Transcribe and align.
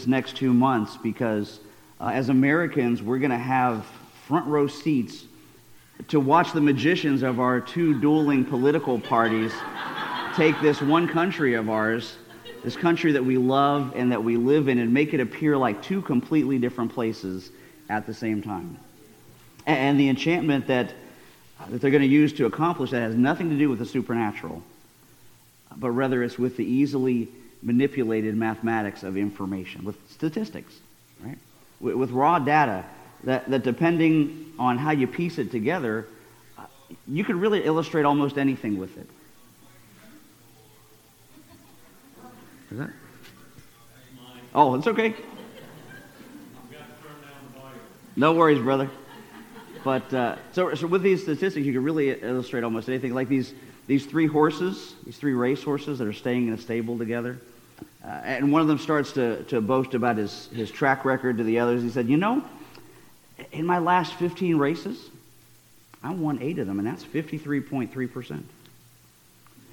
this 0.00 0.06
next 0.06 0.34
two 0.36 0.54
months 0.54 0.96
because 0.96 1.60
uh, 2.00 2.06
as 2.06 2.30
Americans, 2.30 3.02
we're 3.02 3.18
going 3.18 3.30
to 3.30 3.36
have 3.36 3.84
front 4.26 4.46
row 4.46 4.66
seats 4.66 5.24
to 6.08 6.18
watch 6.18 6.54
the 6.54 6.60
magicians 6.60 7.22
of 7.22 7.38
our 7.38 7.60
two 7.60 8.00
dueling 8.00 8.42
political 8.42 8.98
parties 8.98 9.52
take 10.34 10.58
this 10.62 10.80
one 10.80 11.06
country 11.06 11.52
of 11.52 11.68
ours, 11.68 12.16
this 12.64 12.76
country 12.76 13.12
that 13.12 13.22
we 13.22 13.36
love 13.36 13.92
and 13.94 14.10
that 14.10 14.24
we 14.24 14.38
live 14.38 14.68
in, 14.68 14.78
and 14.78 14.94
make 14.94 15.12
it 15.12 15.20
appear 15.20 15.54
like 15.54 15.82
two 15.82 16.00
completely 16.00 16.58
different 16.58 16.90
places 16.94 17.50
at 17.90 18.06
the 18.06 18.14
same 18.14 18.40
time. 18.42 18.78
And 19.66 20.00
the 20.00 20.08
enchantment 20.08 20.66
that, 20.68 20.94
that 21.68 21.82
they're 21.82 21.90
going 21.90 22.02
to 22.02 22.08
use 22.08 22.32
to 22.34 22.46
accomplish 22.46 22.90
that 22.92 23.02
has 23.02 23.14
nothing 23.14 23.50
to 23.50 23.58
do 23.58 23.68
with 23.68 23.80
the 23.80 23.86
supernatural, 23.86 24.62
but 25.76 25.90
rather 25.90 26.22
it's 26.22 26.38
with 26.38 26.56
the 26.56 26.64
easily 26.64 27.28
manipulated 27.62 28.36
mathematics 28.36 29.02
of 29.02 29.16
information, 29.16 29.84
with 29.84 29.96
statistics, 30.10 30.74
right? 31.22 31.38
With, 31.80 31.94
with 31.94 32.10
raw 32.10 32.38
data 32.38 32.84
that, 33.24 33.50
that 33.50 33.62
depending 33.62 34.52
on 34.58 34.78
how 34.78 34.92
you 34.92 35.06
piece 35.06 35.38
it 35.38 35.50
together, 35.50 36.06
uh, 36.58 36.64
you 37.06 37.24
could 37.24 37.36
really 37.36 37.64
illustrate 37.64 38.04
almost 38.04 38.38
anything 38.38 38.78
with 38.78 38.96
it. 38.96 39.08
Is 42.70 42.78
that? 42.78 42.90
Oh, 44.54 44.74
it's 44.74 44.86
okay. 44.86 45.14
No 48.16 48.34
worries, 48.34 48.60
brother. 48.60 48.90
But 49.82 50.12
uh, 50.12 50.36
so, 50.52 50.74
so 50.74 50.86
with 50.86 51.02
these 51.02 51.22
statistics, 51.22 51.64
you 51.64 51.72
can 51.72 51.82
really 51.82 52.10
illustrate 52.10 52.64
almost 52.64 52.88
anything. 52.88 53.14
Like 53.14 53.28
these, 53.28 53.54
these 53.86 54.04
three 54.06 54.26
horses, 54.26 54.94
these 55.04 55.16
three 55.16 55.32
race 55.32 55.62
horses 55.62 55.98
that 55.98 56.06
are 56.06 56.12
staying 56.12 56.48
in 56.48 56.54
a 56.54 56.58
stable 56.58 56.98
together. 56.98 57.38
Uh, 58.04 58.08
and 58.08 58.52
one 58.52 58.62
of 58.62 58.68
them 58.68 58.78
starts 58.78 59.12
to, 59.12 59.42
to 59.44 59.60
boast 59.60 59.94
about 59.94 60.16
his, 60.16 60.48
his 60.54 60.70
track 60.70 61.04
record 61.04 61.38
to 61.38 61.44
the 61.44 61.58
others. 61.58 61.82
He 61.82 61.90
said, 61.90 62.08
You 62.08 62.16
know, 62.16 62.42
in 63.52 63.66
my 63.66 63.78
last 63.78 64.14
15 64.14 64.56
races, 64.56 65.10
I 66.02 66.12
won 66.12 66.38
eight 66.40 66.58
of 66.58 66.66
them, 66.66 66.78
and 66.78 66.88
that's 66.88 67.04
53.3%. 67.04 68.42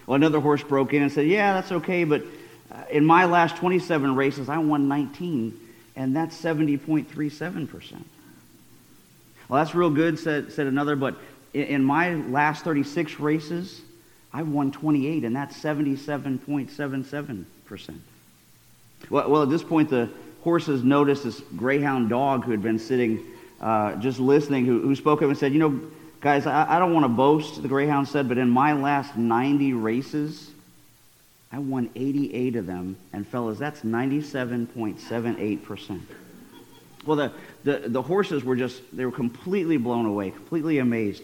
Well, 0.06 0.16
another 0.16 0.40
horse 0.40 0.64
broke 0.64 0.94
in 0.94 1.04
and 1.04 1.12
said, 1.12 1.28
Yeah, 1.28 1.54
that's 1.54 1.72
okay, 1.72 2.04
but 2.04 2.24
uh, 2.72 2.84
in 2.90 3.06
my 3.06 3.26
last 3.26 3.56
27 3.58 4.16
races, 4.16 4.50
I 4.50 4.58
won 4.58 4.88
19, 4.88 5.58
and 5.96 6.16
that's 6.16 6.40
70.37%. 6.42 7.92
Well, 9.48 9.64
that's 9.64 9.74
real 9.74 9.90
good, 9.90 10.20
said, 10.20 10.52
said 10.52 10.68
another, 10.68 10.98
but 10.98 11.16
in, 11.54 11.64
in 11.64 11.84
my 11.84 12.16
last 12.16 12.66
36 12.66 13.20
races, 13.20 13.82
I 14.34 14.44
won 14.44 14.72
28, 14.72 15.24
and 15.24 15.36
that's 15.36 15.58
77.77%. 15.58 17.46
Well, 19.10 19.30
well, 19.30 19.44
at 19.44 19.50
this 19.50 19.64
point, 19.64 19.90
the 19.90 20.10
horses 20.42 20.84
noticed 20.84 21.24
this 21.24 21.42
greyhound 21.56 22.10
dog 22.10 22.44
who 22.44 22.52
had 22.52 22.62
been 22.62 22.78
sitting 22.80 23.24
uh, 23.62 23.96
just 23.96 24.20
listening, 24.20 24.66
who, 24.66 24.82
who 24.82 24.94
spoke 24.96 25.22
up 25.22 25.30
and 25.30 25.38
said, 25.38 25.54
You 25.54 25.60
know, 25.60 25.80
guys, 26.22 26.48
I, 26.48 26.76
I 26.76 26.80
don't 26.80 26.94
want 26.94 27.06
to 27.06 27.10
boast, 27.10 27.62
the 27.62 27.68
greyhound 27.68 28.08
said, 28.08 28.30
but 28.30 28.38
in 28.38 28.50
my 28.50 28.72
last 28.74 29.18
90 29.18 29.74
races, 29.74 30.52
I 31.52 31.60
won 31.60 31.90
88 31.96 32.56
of 32.56 32.66
them. 32.66 32.96
And, 33.14 33.28
fellas, 33.28 33.58
that's 33.58 33.82
97.78%. 33.82 36.02
Well, 37.06 37.16
the, 37.16 37.32
the, 37.64 37.84
the 37.88 38.02
horses 38.02 38.44
were 38.44 38.56
just, 38.56 38.82
they 38.96 39.06
were 39.06 39.12
completely 39.12 39.78
blown 39.78 40.06
away, 40.06 40.32
completely 40.32 40.80
amazed. 40.80 41.24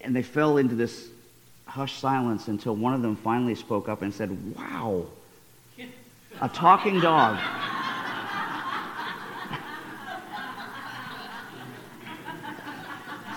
And 0.00 0.14
they 0.16 0.22
fell 0.22 0.56
into 0.56 0.74
this 0.74 1.08
hushed 1.66 1.98
silence 1.98 2.48
until 2.48 2.74
one 2.74 2.94
of 2.94 3.02
them 3.02 3.16
finally 3.16 3.54
spoke 3.54 3.86
up 3.88 4.02
and 4.02 4.14
said, 4.14 4.56
Wow, 4.56 5.06
a 6.40 6.48
talking 6.48 7.00
dog. 7.00 7.38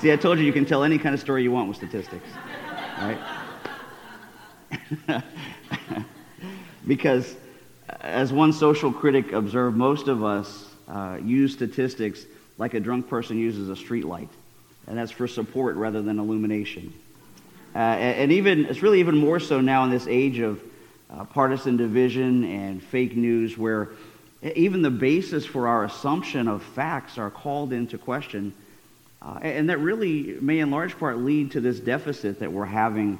See, 0.01 0.11
I 0.11 0.15
told 0.15 0.39
you 0.39 0.45
you 0.45 0.53
can 0.53 0.65
tell 0.65 0.83
any 0.83 0.97
kind 0.97 1.13
of 1.13 1.21
story 1.21 1.43
you 1.43 1.51
want 1.51 1.67
with 1.67 1.77
statistics, 1.77 2.27
right? 2.97 3.19
because, 6.87 7.35
as 7.99 8.33
one 8.33 8.51
social 8.51 8.91
critic 8.91 9.31
observed, 9.31 9.77
most 9.77 10.07
of 10.07 10.23
us 10.23 10.69
uh, 10.87 11.19
use 11.23 11.53
statistics 11.53 12.25
like 12.57 12.73
a 12.73 12.79
drunk 12.79 13.07
person 13.07 13.37
uses 13.37 13.69
a 13.69 13.75
street 13.75 14.05
light, 14.05 14.29
and 14.87 14.97
that's 14.97 15.11
for 15.11 15.27
support 15.27 15.75
rather 15.75 16.01
than 16.01 16.17
illumination. 16.17 16.93
Uh, 17.75 17.77
and 17.77 18.31
even 18.31 18.65
it's 18.65 18.81
really 18.81 18.99
even 18.99 19.15
more 19.15 19.39
so 19.39 19.61
now 19.61 19.83
in 19.83 19.91
this 19.91 20.07
age 20.07 20.39
of 20.39 20.61
uh, 21.11 21.25
partisan 21.25 21.77
division 21.77 22.43
and 22.43 22.81
fake 22.81 23.15
news, 23.15 23.57
where 23.57 23.89
even 24.55 24.81
the 24.81 24.91
basis 24.91 25.45
for 25.45 25.67
our 25.67 25.83
assumption 25.83 26.47
of 26.47 26.63
facts 26.63 27.17
are 27.17 27.29
called 27.29 27.73
into 27.73 27.97
question, 27.97 28.53
uh, 29.21 29.39
and 29.41 29.69
that 29.69 29.77
really 29.77 30.37
may, 30.41 30.59
in 30.59 30.71
large 30.71 30.97
part, 30.97 31.17
lead 31.19 31.51
to 31.51 31.61
this 31.61 31.79
deficit 31.79 32.39
that 32.39 32.51
we're 32.51 32.65
having 32.65 33.19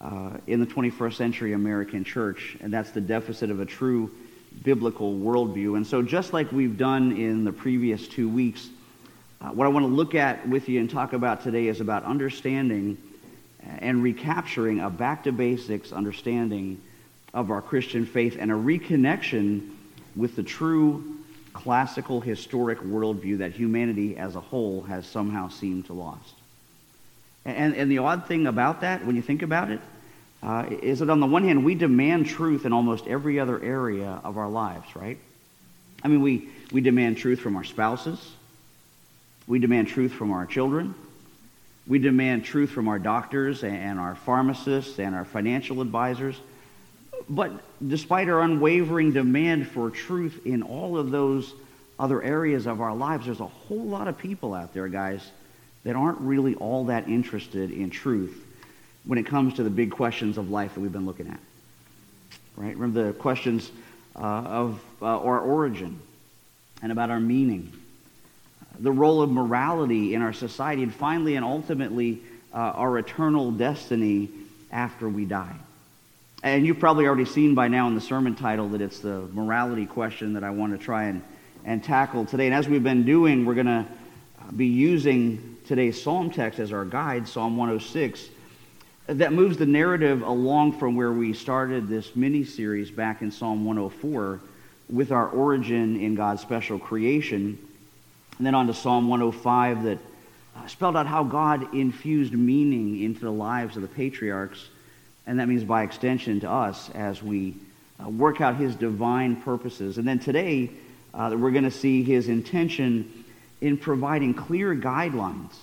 uh, 0.00 0.30
in 0.46 0.60
the 0.60 0.66
21st 0.66 1.14
century 1.14 1.52
American 1.52 2.04
church, 2.04 2.56
and 2.60 2.72
that's 2.72 2.90
the 2.90 3.00
deficit 3.00 3.50
of 3.50 3.60
a 3.60 3.66
true 3.66 4.10
biblical 4.64 5.14
worldview. 5.14 5.76
And 5.76 5.86
so, 5.86 6.02
just 6.02 6.32
like 6.32 6.50
we've 6.50 6.76
done 6.76 7.12
in 7.12 7.44
the 7.44 7.52
previous 7.52 8.08
two 8.08 8.28
weeks, 8.28 8.68
uh, 9.40 9.50
what 9.50 9.66
I 9.66 9.68
want 9.68 9.84
to 9.84 9.92
look 9.92 10.14
at 10.14 10.48
with 10.48 10.68
you 10.68 10.80
and 10.80 10.90
talk 10.90 11.12
about 11.12 11.42
today 11.42 11.68
is 11.68 11.80
about 11.80 12.04
understanding 12.04 12.98
and 13.60 14.02
recapturing 14.02 14.80
a 14.80 14.90
back 14.90 15.24
to 15.24 15.32
basics 15.32 15.92
understanding 15.92 16.80
of 17.36 17.50
our 17.50 17.60
Christian 17.60 18.06
faith 18.06 18.36
and 18.40 18.50
a 18.50 18.54
reconnection 18.54 19.70
with 20.16 20.34
the 20.36 20.42
true 20.42 21.18
classical 21.52 22.20
historic 22.20 22.80
worldview 22.80 23.38
that 23.38 23.52
humanity 23.52 24.16
as 24.16 24.36
a 24.36 24.40
whole 24.40 24.82
has 24.82 25.06
somehow 25.06 25.48
seemed 25.48 25.84
to 25.86 25.92
lost. 25.92 26.34
And, 27.44 27.76
and 27.76 27.90
the 27.90 27.98
odd 27.98 28.26
thing 28.26 28.46
about 28.46 28.80
that, 28.80 29.04
when 29.06 29.16
you 29.16 29.22
think 29.22 29.42
about 29.42 29.70
it, 29.70 29.80
uh, 30.42 30.64
is 30.82 31.00
that 31.00 31.10
on 31.10 31.20
the 31.20 31.26
one 31.26 31.44
hand, 31.44 31.62
we 31.62 31.74
demand 31.74 32.26
truth 32.26 32.64
in 32.64 32.72
almost 32.72 33.06
every 33.06 33.38
other 33.38 33.62
area 33.62 34.18
of 34.24 34.38
our 34.38 34.48
lives, 34.48 34.96
right? 34.96 35.18
I 36.02 36.08
mean, 36.08 36.22
we, 36.22 36.48
we 36.72 36.80
demand 36.80 37.18
truth 37.18 37.40
from 37.40 37.54
our 37.56 37.64
spouses. 37.64 38.32
We 39.46 39.58
demand 39.58 39.88
truth 39.88 40.12
from 40.12 40.32
our 40.32 40.46
children. 40.46 40.94
We 41.86 41.98
demand 41.98 42.44
truth 42.46 42.70
from 42.70 42.88
our 42.88 42.98
doctors 42.98 43.62
and 43.62 44.00
our 44.00 44.14
pharmacists 44.14 44.98
and 44.98 45.14
our 45.14 45.26
financial 45.26 45.82
advisors. 45.82 46.40
But 47.28 47.52
despite 47.86 48.28
our 48.28 48.40
unwavering 48.40 49.12
demand 49.12 49.68
for 49.68 49.90
truth 49.90 50.46
in 50.46 50.62
all 50.62 50.96
of 50.96 51.10
those 51.10 51.52
other 51.98 52.22
areas 52.22 52.66
of 52.66 52.80
our 52.80 52.94
lives, 52.94 53.26
there's 53.26 53.40
a 53.40 53.46
whole 53.46 53.84
lot 53.84 54.06
of 54.06 54.18
people 54.18 54.54
out 54.54 54.74
there, 54.74 54.88
guys, 54.88 55.30
that 55.84 55.96
aren't 55.96 56.20
really 56.20 56.54
all 56.56 56.86
that 56.86 57.08
interested 57.08 57.70
in 57.70 57.90
truth 57.90 58.44
when 59.04 59.18
it 59.18 59.26
comes 59.26 59.54
to 59.54 59.62
the 59.62 59.70
big 59.70 59.90
questions 59.90 60.38
of 60.38 60.50
life 60.50 60.74
that 60.74 60.80
we've 60.80 60.92
been 60.92 61.06
looking 61.06 61.28
at. 61.28 61.40
Right? 62.56 62.74
Remember 62.74 63.06
the 63.06 63.12
questions 63.12 63.70
uh, 64.14 64.20
of 64.20 64.80
uh, 65.02 65.06
our 65.06 65.40
origin 65.40 66.00
and 66.82 66.92
about 66.92 67.10
our 67.10 67.20
meaning 67.20 67.72
the 68.78 68.92
role 68.92 69.22
of 69.22 69.30
morality 69.30 70.14
in 70.14 70.22
our 70.22 70.32
society, 70.32 70.82
and 70.82 70.94
finally 70.94 71.36
and 71.36 71.44
ultimately, 71.44 72.20
uh, 72.52 72.58
our 72.58 72.98
eternal 72.98 73.50
destiny 73.50 74.28
after 74.70 75.08
we 75.08 75.24
die. 75.24 75.54
And 76.42 76.66
you've 76.66 76.78
probably 76.78 77.06
already 77.06 77.24
seen 77.24 77.54
by 77.54 77.68
now 77.68 77.88
in 77.88 77.94
the 77.94 78.00
sermon 78.00 78.34
title 78.34 78.68
that 78.70 78.80
it's 78.80 79.00
the 79.00 79.22
morality 79.32 79.86
question 79.86 80.34
that 80.34 80.44
I 80.44 80.50
want 80.50 80.78
to 80.78 80.84
try 80.84 81.04
and, 81.04 81.22
and 81.64 81.82
tackle 81.82 82.24
today. 82.24 82.46
And 82.46 82.54
as 82.54 82.68
we've 82.68 82.82
been 82.82 83.04
doing, 83.04 83.44
we're 83.44 83.54
going 83.54 83.66
to 83.66 83.86
be 84.54 84.66
using 84.66 85.56
today's 85.66 86.00
psalm 86.00 86.30
text 86.30 86.58
as 86.60 86.72
our 86.72 86.84
guide, 86.84 87.26
Psalm 87.26 87.56
106, 87.56 88.28
that 89.06 89.32
moves 89.32 89.56
the 89.56 89.66
narrative 89.66 90.22
along 90.22 90.78
from 90.78 90.94
where 90.94 91.12
we 91.12 91.32
started 91.32 91.88
this 91.88 92.14
mini 92.14 92.44
series 92.44 92.90
back 92.90 93.22
in 93.22 93.30
Psalm 93.30 93.64
104 93.64 94.40
with 94.88 95.10
our 95.10 95.28
origin 95.28 96.00
in 96.00 96.14
God's 96.14 96.42
special 96.42 96.78
creation 96.78 97.58
and 98.38 98.46
then 98.46 98.54
on 98.54 98.66
to 98.66 98.74
Psalm 98.74 99.08
105 99.08 99.84
that 99.84 99.98
uh, 100.56 100.66
spelled 100.66 100.96
out 100.96 101.06
how 101.06 101.24
God 101.24 101.74
infused 101.74 102.32
meaning 102.32 103.02
into 103.02 103.20
the 103.20 103.32
lives 103.32 103.76
of 103.76 103.82
the 103.82 103.88
patriarchs. 103.88 104.68
And 105.26 105.40
that 105.40 105.48
means 105.48 105.64
by 105.64 105.82
extension 105.82 106.40
to 106.40 106.50
us 106.50 106.90
as 106.90 107.22
we 107.22 107.56
uh, 108.02 108.08
work 108.08 108.40
out 108.40 108.56
his 108.56 108.74
divine 108.74 109.36
purposes. 109.42 109.98
And 109.98 110.06
then 110.06 110.18
today, 110.18 110.70
uh, 111.12 111.34
we're 111.36 111.50
going 111.50 111.64
to 111.64 111.70
see 111.70 112.02
his 112.02 112.28
intention 112.28 113.24
in 113.60 113.78
providing 113.78 114.34
clear 114.34 114.74
guidelines 114.74 115.54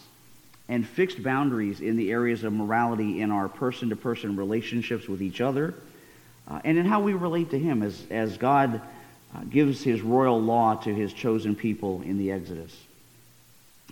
and 0.68 0.88
fixed 0.88 1.21
boundaries 1.21 1.81
in 1.81 1.98
the 1.98 2.12
areas 2.12 2.44
of 2.44 2.54
morality 2.54 3.21
in 3.21 3.31
our 3.31 3.48
person 3.48 3.89
to 3.89 3.95
person 3.95 4.36
relationships 4.36 5.07
with 5.07 5.21
each 5.21 5.42
other 5.42 5.74
uh, 6.48 6.60
and 6.63 6.77
in 6.77 6.86
how 6.86 7.01
we 7.01 7.13
relate 7.13 7.51
to 7.51 7.60
him 7.60 7.83
as, 7.83 8.04
as 8.10 8.38
God 8.38 8.81
uh, 9.36 9.44
gives 9.50 9.83
his 9.83 10.01
royal 10.01 10.42
law 10.42 10.75
to 10.75 10.94
his 10.94 11.13
chosen 11.13 11.56
people 11.56 12.01
in 12.01 12.18
the 12.18 12.31
Exodus. 12.31 12.75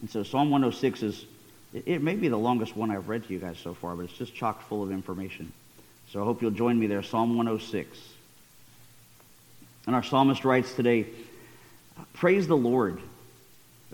And 0.01 0.09
so 0.09 0.23
Psalm 0.23 0.50
106 0.50 1.03
is, 1.03 1.25
it, 1.73 1.83
it 1.85 2.01
may 2.01 2.15
be 2.15 2.27
the 2.27 2.38
longest 2.38 2.75
one 2.75 2.91
I've 2.91 3.07
read 3.07 3.25
to 3.27 3.33
you 3.33 3.39
guys 3.39 3.57
so 3.59 3.73
far, 3.73 3.95
but 3.95 4.03
it's 4.03 4.13
just 4.13 4.33
chock 4.33 4.68
full 4.68 4.83
of 4.83 4.91
information. 4.91 5.51
So 6.11 6.21
I 6.21 6.25
hope 6.25 6.41
you'll 6.41 6.51
join 6.51 6.77
me 6.77 6.87
there. 6.87 7.03
Psalm 7.03 7.37
106. 7.37 7.97
And 9.87 9.95
our 9.95 10.03
psalmist 10.03 10.43
writes 10.43 10.73
today, 10.73 11.05
Praise 12.13 12.47
the 12.47 12.57
Lord. 12.57 12.99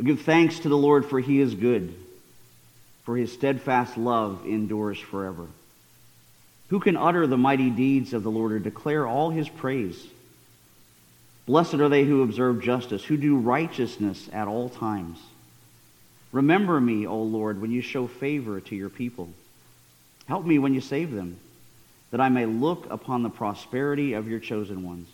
Give 0.03 0.19
thanks 0.21 0.59
to 0.59 0.69
the 0.69 0.77
Lord, 0.77 1.05
for 1.05 1.19
he 1.19 1.39
is 1.39 1.53
good, 1.53 1.93
for 3.03 3.15
his 3.15 3.31
steadfast 3.31 3.97
love 3.97 4.45
endures 4.45 4.99
forever. 4.99 5.47
Who 6.69 6.79
can 6.79 6.97
utter 6.97 7.27
the 7.27 7.37
mighty 7.37 7.69
deeds 7.69 8.13
of 8.13 8.23
the 8.23 8.31
Lord 8.31 8.51
or 8.51 8.59
declare 8.59 9.07
all 9.07 9.29
his 9.29 9.47
praise? 9.47 10.05
Blessed 11.45 11.75
are 11.75 11.89
they 11.89 12.03
who 12.03 12.23
observe 12.23 12.61
justice, 12.61 13.03
who 13.03 13.15
do 13.15 13.37
righteousness 13.37 14.27
at 14.33 14.47
all 14.47 14.69
times. 14.69 15.17
Remember 16.31 16.79
me, 16.81 17.07
O 17.07 17.21
Lord, 17.21 17.61
when 17.61 17.71
you 17.71 17.81
show 17.81 18.05
favor 18.05 18.59
to 18.59 18.75
your 18.75 18.89
people. 18.89 19.29
Help 20.27 20.45
me 20.45 20.59
when 20.59 20.73
you 20.73 20.81
save 20.81 21.11
them, 21.11 21.39
that 22.12 22.21
I 22.21 22.30
may 22.30 22.45
look 22.45 22.88
upon 22.89 23.24
the 23.24 23.30
prosperity 23.30 24.13
of 24.13 24.27
your 24.27 24.39
chosen 24.39 24.83
ones, 24.83 25.07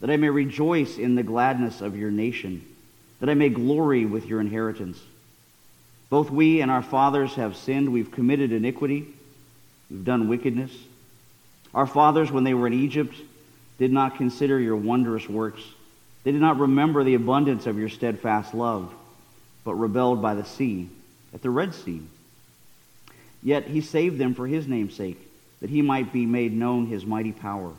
that 0.00 0.10
I 0.10 0.16
may 0.16 0.28
rejoice 0.28 0.98
in 0.98 1.14
the 1.14 1.22
gladness 1.22 1.80
of 1.80 1.96
your 1.96 2.10
nation, 2.10 2.64
that 3.20 3.30
I 3.30 3.34
may 3.34 3.48
glory 3.48 4.04
with 4.04 4.26
your 4.26 4.40
inheritance. 4.40 5.00
Both 6.10 6.30
we 6.30 6.60
and 6.60 6.70
our 6.70 6.82
fathers 6.82 7.34
have 7.36 7.56
sinned. 7.56 7.90
We've 7.90 8.10
committed 8.10 8.52
iniquity. 8.52 9.06
We've 9.90 10.04
done 10.04 10.28
wickedness. 10.28 10.72
Our 11.72 11.86
fathers, 11.86 12.30
when 12.30 12.44
they 12.44 12.52
were 12.52 12.66
in 12.66 12.74
Egypt, 12.74 13.14
did 13.78 13.92
not 13.92 14.16
consider 14.16 14.60
your 14.60 14.76
wondrous 14.76 15.28
works. 15.28 15.62
They 16.24 16.32
did 16.32 16.40
not 16.40 16.58
remember 16.58 17.02
the 17.02 17.14
abundance 17.14 17.66
of 17.66 17.78
your 17.78 17.88
steadfast 17.88 18.54
love, 18.54 18.92
but 19.64 19.74
rebelled 19.74 20.20
by 20.20 20.34
the 20.34 20.44
sea, 20.44 20.88
at 21.32 21.42
the 21.42 21.50
Red 21.50 21.74
Sea. 21.74 22.02
Yet 23.42 23.66
he 23.66 23.80
saved 23.80 24.18
them 24.18 24.34
for 24.34 24.46
his 24.46 24.68
name's 24.68 24.94
sake, 24.94 25.18
that 25.62 25.70
he 25.70 25.80
might 25.80 26.12
be 26.12 26.26
made 26.26 26.52
known 26.52 26.86
his 26.86 27.06
mighty 27.06 27.32
power. 27.32 27.72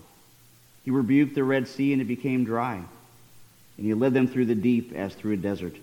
He 0.86 0.92
rebuked 0.92 1.36
the 1.36 1.44
Red 1.44 1.68
Sea, 1.68 1.94
and 1.94 2.02
it 2.02 2.06
became 2.06 2.46
dry, 2.46 2.76
and 2.76 3.86
he 3.86 3.94
led 3.94 4.14
them 4.14 4.28
through 4.28 4.46
the 4.46 4.56
deep 4.56 4.94
as 4.94 5.14
through 5.14 5.34
a 5.34 5.38
desert. 5.38 5.76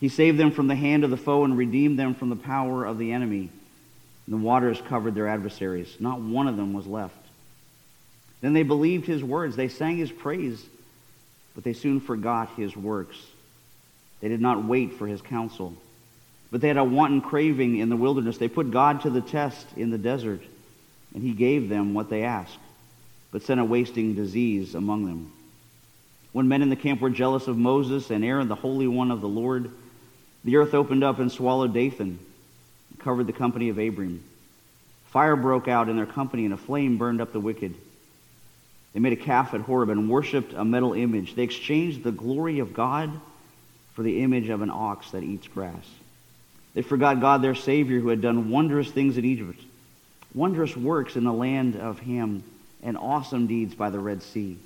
He 0.00 0.08
saved 0.08 0.38
them 0.38 0.52
from 0.52 0.68
the 0.68 0.76
hand 0.76 1.04
of 1.04 1.10
the 1.10 1.16
foe 1.16 1.44
and 1.44 1.58
redeemed 1.58 1.98
them 1.98 2.14
from 2.14 2.30
the 2.30 2.36
power 2.36 2.84
of 2.84 2.98
the 2.98 3.12
enemy. 3.12 3.50
And 4.26 4.34
the 4.34 4.44
waters 4.44 4.80
covered 4.88 5.14
their 5.14 5.28
adversaries. 5.28 5.96
Not 5.98 6.20
one 6.20 6.46
of 6.46 6.56
them 6.56 6.72
was 6.72 6.86
left. 6.86 7.14
Then 8.40 8.52
they 8.52 8.62
believed 8.62 9.06
his 9.06 9.22
words. 9.22 9.56
They 9.56 9.68
sang 9.68 9.96
his 9.96 10.10
praise, 10.10 10.64
but 11.54 11.64
they 11.64 11.72
soon 11.72 12.00
forgot 12.00 12.50
his 12.56 12.76
works. 12.76 13.16
They 14.20 14.28
did 14.28 14.40
not 14.40 14.64
wait 14.64 14.94
for 14.94 15.06
his 15.06 15.20
counsel, 15.20 15.74
but 16.52 16.60
they 16.60 16.68
had 16.68 16.76
a 16.76 16.84
wanton 16.84 17.20
craving 17.20 17.78
in 17.78 17.88
the 17.88 17.96
wilderness. 17.96 18.38
They 18.38 18.48
put 18.48 18.70
God 18.70 19.02
to 19.02 19.10
the 19.10 19.20
test 19.20 19.66
in 19.76 19.90
the 19.90 19.98
desert, 19.98 20.42
and 21.14 21.22
he 21.22 21.32
gave 21.32 21.68
them 21.68 21.94
what 21.94 22.10
they 22.10 22.22
asked, 22.22 22.58
but 23.30 23.42
sent 23.42 23.60
a 23.60 23.64
wasting 23.64 24.14
disease 24.14 24.74
among 24.74 25.06
them. 25.06 25.32
When 26.32 26.48
men 26.48 26.62
in 26.62 26.70
the 26.70 26.76
camp 26.76 27.00
were 27.00 27.10
jealous 27.10 27.46
of 27.46 27.58
Moses 27.58 28.10
and 28.10 28.24
Aaron, 28.24 28.48
the 28.48 28.54
Holy 28.54 28.86
One 28.86 29.10
of 29.10 29.20
the 29.20 29.28
Lord, 29.28 29.70
the 30.44 30.56
earth 30.56 30.74
opened 30.74 31.04
up 31.04 31.18
and 31.18 31.30
swallowed 31.30 31.74
Dathan, 31.74 32.18
and 32.90 32.98
covered 32.98 33.26
the 33.26 33.32
company 33.32 33.68
of 33.68 33.78
Abiram. 33.78 34.22
Fire 35.06 35.36
broke 35.36 35.68
out 35.68 35.90
in 35.90 35.96
their 35.96 36.06
company, 36.06 36.46
and 36.46 36.54
a 36.54 36.56
flame 36.56 36.96
burned 36.96 37.20
up 37.20 37.32
the 37.32 37.40
wicked. 37.40 37.74
They 38.94 39.00
made 39.00 39.12
a 39.12 39.16
calf 39.16 39.54
at 39.54 39.60
Horeb 39.60 39.90
and 39.90 40.08
worshipped 40.08 40.52
a 40.54 40.64
metal 40.64 40.94
image. 40.94 41.34
They 41.34 41.42
exchanged 41.42 42.02
the 42.02 42.12
glory 42.12 42.58
of 42.58 42.74
God 42.74 43.10
for 43.94 44.02
the 44.02 44.22
image 44.22 44.48
of 44.48 44.62
an 44.62 44.70
ox 44.70 45.10
that 45.10 45.22
eats 45.22 45.48
grass. 45.48 45.86
They 46.74 46.82
forgot 46.82 47.20
God, 47.20 47.42
their 47.42 47.54
Savior, 47.54 48.00
who 48.00 48.08
had 48.08 48.22
done 48.22 48.50
wondrous 48.50 48.90
things 48.90 49.18
in 49.18 49.24
Egypt, 49.26 49.60
wondrous 50.34 50.76
works 50.76 51.16
in 51.16 51.24
the 51.24 51.32
land 51.32 51.76
of 51.76 52.00
Ham, 52.00 52.42
and 52.82 52.96
awesome 52.96 53.46
deeds 53.46 53.74
by 53.74 53.90
the 53.90 53.98
Red 53.98 54.22
Sea. 54.22 54.58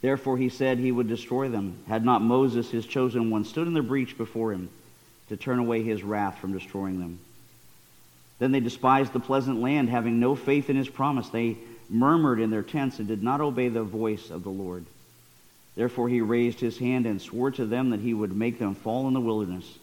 Therefore 0.00 0.36
he 0.36 0.48
said 0.48 0.78
he 0.78 0.90
would 0.92 1.08
destroy 1.08 1.48
them, 1.48 1.78
had 1.86 2.04
not 2.04 2.22
Moses, 2.22 2.70
his 2.70 2.86
chosen 2.86 3.30
one, 3.30 3.44
stood 3.44 3.68
in 3.68 3.74
the 3.74 3.82
breach 3.82 4.18
before 4.18 4.52
him 4.52 4.68
to 5.28 5.36
turn 5.36 5.60
away 5.60 5.82
his 5.82 6.02
wrath 6.02 6.38
from 6.38 6.52
destroying 6.52 6.98
them. 6.98 7.18
Then 8.38 8.50
they 8.50 8.60
despised 8.60 9.12
the 9.12 9.20
pleasant 9.20 9.60
land, 9.60 9.88
having 9.88 10.18
no 10.18 10.34
faith 10.34 10.68
in 10.68 10.76
his 10.76 10.88
promise. 10.88 11.28
They 11.28 11.56
murmured 11.88 12.40
in 12.40 12.50
their 12.50 12.64
tents 12.64 12.98
and 12.98 13.06
did 13.06 13.22
not 13.22 13.40
obey 13.40 13.68
the 13.68 13.84
voice 13.84 14.30
of 14.30 14.42
the 14.42 14.50
Lord. 14.50 14.84
Therefore 15.76 16.08
he 16.08 16.20
raised 16.20 16.58
his 16.58 16.78
hand 16.78 17.06
and 17.06 17.22
swore 17.22 17.52
to 17.52 17.64
them 17.64 17.90
that 17.90 18.00
he 18.00 18.12
would 18.12 18.36
make 18.36 18.58
them 18.58 18.74
fall 18.74 19.06
in 19.06 19.14
the 19.14 19.20
wilderness, 19.20 19.78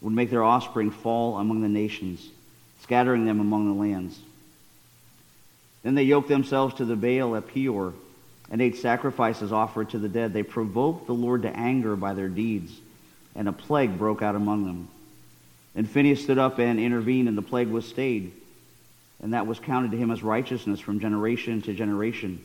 would 0.00 0.12
make 0.12 0.30
their 0.30 0.42
offspring 0.42 0.90
fall 0.90 1.38
among 1.38 1.62
the 1.62 1.68
nations, 1.68 2.28
scattering 2.82 3.24
them 3.24 3.40
among 3.40 3.66
the 3.66 3.80
lands. 3.80 4.18
Then 5.82 5.94
they 5.94 6.04
yoked 6.04 6.28
themselves 6.28 6.74
to 6.74 6.84
the 6.84 6.96
Baal 6.96 7.36
at 7.36 7.48
Peor 7.48 7.92
and 8.50 8.60
ate 8.60 8.76
sacrifices 8.76 9.52
offered 9.52 9.90
to 9.90 9.98
the 9.98 10.08
dead. 10.08 10.32
They 10.32 10.42
provoked 10.42 11.06
the 11.06 11.14
Lord 11.14 11.42
to 11.42 11.56
anger 11.56 11.96
by 11.96 12.14
their 12.14 12.28
deeds, 12.28 12.72
and 13.34 13.48
a 13.48 13.52
plague 13.52 13.98
broke 13.98 14.22
out 14.22 14.36
among 14.36 14.66
them. 14.66 14.88
And 15.74 15.88
Phinehas 15.88 16.22
stood 16.22 16.38
up 16.38 16.58
and 16.58 16.78
intervened, 16.78 17.28
and 17.28 17.38
the 17.38 17.42
plague 17.42 17.68
was 17.68 17.88
stayed 17.88 18.32
and 19.22 19.34
that 19.34 19.46
was 19.46 19.60
counted 19.60 19.92
to 19.92 19.96
him 19.96 20.10
as 20.10 20.22
righteousness 20.22 20.80
from 20.80 20.98
generation 20.98 21.62
to 21.62 21.72
generation. 21.72 22.42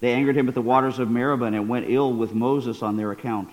They 0.00 0.12
angered 0.12 0.36
him 0.36 0.48
at 0.48 0.54
the 0.54 0.62
waters 0.62 1.00
of 1.00 1.10
Meribah, 1.10 1.46
and 1.46 1.56
it 1.56 1.60
went 1.60 1.90
ill 1.90 2.12
with 2.12 2.32
Moses 2.32 2.82
on 2.82 2.96
their 2.96 3.10
account. 3.10 3.50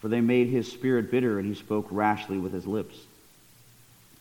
For 0.00 0.08
they 0.08 0.20
made 0.20 0.48
his 0.48 0.70
spirit 0.70 1.10
bitter, 1.10 1.38
and 1.38 1.48
he 1.48 1.54
spoke 1.54 1.88
rashly 1.90 2.38
with 2.38 2.52
his 2.52 2.66
lips. 2.66 2.96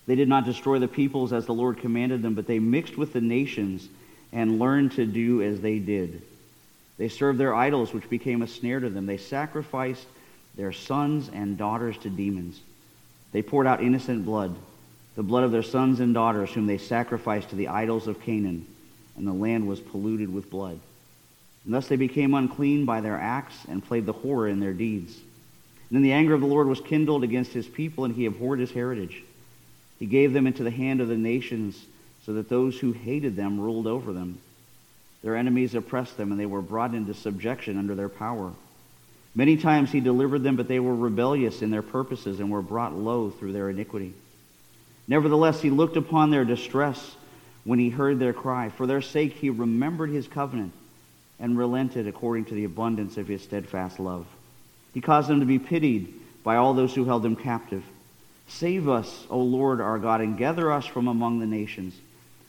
They 0.07 0.15
did 0.15 0.27
not 0.27 0.45
destroy 0.45 0.79
the 0.79 0.87
peoples 0.87 1.33
as 1.33 1.45
the 1.45 1.53
Lord 1.53 1.77
commanded 1.77 2.21
them, 2.21 2.35
but 2.35 2.47
they 2.47 2.59
mixed 2.59 2.97
with 2.97 3.13
the 3.13 3.21
nations 3.21 3.87
and 4.31 4.59
learned 4.59 4.93
to 4.93 5.05
do 5.05 5.41
as 5.41 5.61
they 5.61 5.79
did. 5.79 6.21
They 6.97 7.09
served 7.09 7.39
their 7.39 7.55
idols, 7.55 7.93
which 7.93 8.09
became 8.09 8.41
a 8.41 8.47
snare 8.47 8.79
to 8.79 8.89
them. 8.89 9.05
They 9.05 9.17
sacrificed 9.17 10.05
their 10.55 10.71
sons 10.71 11.29
and 11.33 11.57
daughters 11.57 11.97
to 11.99 12.09
demons. 12.09 12.59
They 13.31 13.41
poured 13.41 13.67
out 13.67 13.81
innocent 13.81 14.25
blood 14.25 14.55
the 15.15 15.23
blood 15.23 15.45
of 15.45 15.51
their 15.51 15.63
sons 15.63 16.01
and 16.01 16.13
daughters, 16.13 16.51
whom 16.51 16.67
they 16.67 16.77
sacrificed 16.77 17.49
to 17.49 17.55
the 17.55 17.69
idols 17.69 18.07
of 18.07 18.21
Canaan, 18.21 18.67
and 19.15 19.25
the 19.25 19.33
land 19.33 19.67
was 19.67 19.79
polluted 19.79 20.31
with 20.31 20.49
blood. 20.49 20.79
And 21.63 21.73
thus 21.73 21.87
they 21.87 21.95
became 21.95 22.33
unclean 22.33 22.85
by 22.85 23.01
their 23.01 23.17
acts 23.17 23.55
and 23.67 23.83
played 23.83 24.05
the 24.05 24.13
whore 24.13 24.51
in 24.51 24.59
their 24.59 24.73
deeds. 24.73 25.15
And 25.15 25.95
then 25.95 26.01
the 26.01 26.11
anger 26.11 26.33
of 26.33 26.41
the 26.41 26.47
Lord 26.47 26.67
was 26.67 26.81
kindled 26.81 27.23
against 27.23 27.53
his 27.53 27.65
people, 27.65 28.03
and 28.03 28.13
he 28.13 28.25
abhorred 28.25 28.59
his 28.59 28.71
heritage. 28.71 29.23
He 29.99 30.05
gave 30.05 30.33
them 30.33 30.47
into 30.47 30.63
the 30.63 30.71
hand 30.71 31.01
of 31.01 31.07
the 31.07 31.17
nations, 31.17 31.85
so 32.25 32.33
that 32.33 32.49
those 32.49 32.79
who 32.79 32.91
hated 32.91 33.35
them 33.35 33.59
ruled 33.59 33.87
over 33.87 34.11
them. 34.11 34.39
Their 35.21 35.35
enemies 35.35 35.75
oppressed 35.75 36.17
them, 36.17 36.31
and 36.31 36.39
they 36.39 36.45
were 36.45 36.61
brought 36.61 36.93
into 36.93 37.13
subjection 37.13 37.77
under 37.77 37.95
their 37.95 38.09
power. 38.09 38.51
Many 39.33 39.57
times 39.57 39.91
he 39.91 39.99
delivered 39.99 40.43
them, 40.43 40.55
but 40.55 40.67
they 40.67 40.79
were 40.79 40.95
rebellious 40.95 41.61
in 41.61 41.71
their 41.71 41.81
purposes 41.81 42.39
and 42.39 42.49
were 42.49 42.61
brought 42.61 42.95
low 42.95 43.29
through 43.29 43.51
their 43.51 43.69
iniquity. 43.69 44.13
Nevertheless, 45.07 45.61
he 45.61 45.69
looked 45.69 45.97
upon 45.97 46.31
their 46.31 46.45
distress 46.45 47.15
when 47.63 47.79
he 47.79 47.89
heard 47.89 48.19
their 48.19 48.33
cry. 48.33 48.69
For 48.69 48.87
their 48.87 49.01
sake, 49.01 49.33
he 49.33 49.49
remembered 49.49 50.09
his 50.09 50.27
covenant 50.27 50.73
and 51.39 51.57
relented 51.57 52.07
according 52.07 52.45
to 52.45 52.55
the 52.55 52.63
abundance 52.63 53.17
of 53.17 53.27
his 53.27 53.43
steadfast 53.43 53.99
love. 53.99 54.25
He 54.93 55.01
caused 55.01 55.27
them 55.27 55.41
to 55.41 55.45
be 55.45 55.59
pitied 55.59 56.13
by 56.43 56.55
all 56.55 56.73
those 56.73 56.95
who 56.95 57.05
held 57.05 57.23
them 57.23 57.35
captive. 57.35 57.83
Save 58.47 58.87
us, 58.87 59.25
O 59.29 59.39
Lord 59.39 59.81
our 59.81 59.99
God, 59.99 60.21
and 60.21 60.37
gather 60.37 60.71
us 60.71 60.85
from 60.85 61.07
among 61.07 61.39
the 61.39 61.47
nations, 61.47 61.95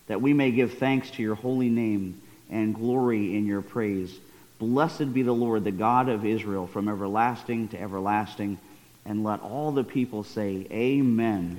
that 0.06 0.20
we 0.20 0.32
may 0.32 0.50
give 0.50 0.74
thanks 0.74 1.10
to 1.12 1.22
your 1.22 1.34
holy 1.34 1.68
name 1.68 2.20
and 2.50 2.74
glory 2.74 3.36
in 3.36 3.46
your 3.46 3.62
praise. 3.62 4.16
Blessed 4.58 5.12
be 5.12 5.22
the 5.22 5.32
Lord, 5.32 5.64
the 5.64 5.70
God 5.70 6.08
of 6.08 6.24
Israel, 6.24 6.66
from 6.66 6.88
everlasting 6.88 7.68
to 7.68 7.80
everlasting. 7.80 8.58
And 9.04 9.22
let 9.22 9.40
all 9.40 9.72
the 9.72 9.84
people 9.84 10.24
say, 10.24 10.66
Amen. 10.70 11.58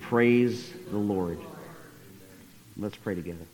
Praise 0.00 0.72
the 0.90 0.98
Lord. 0.98 1.38
Let's 2.76 2.96
pray 2.96 3.14
together. 3.14 3.44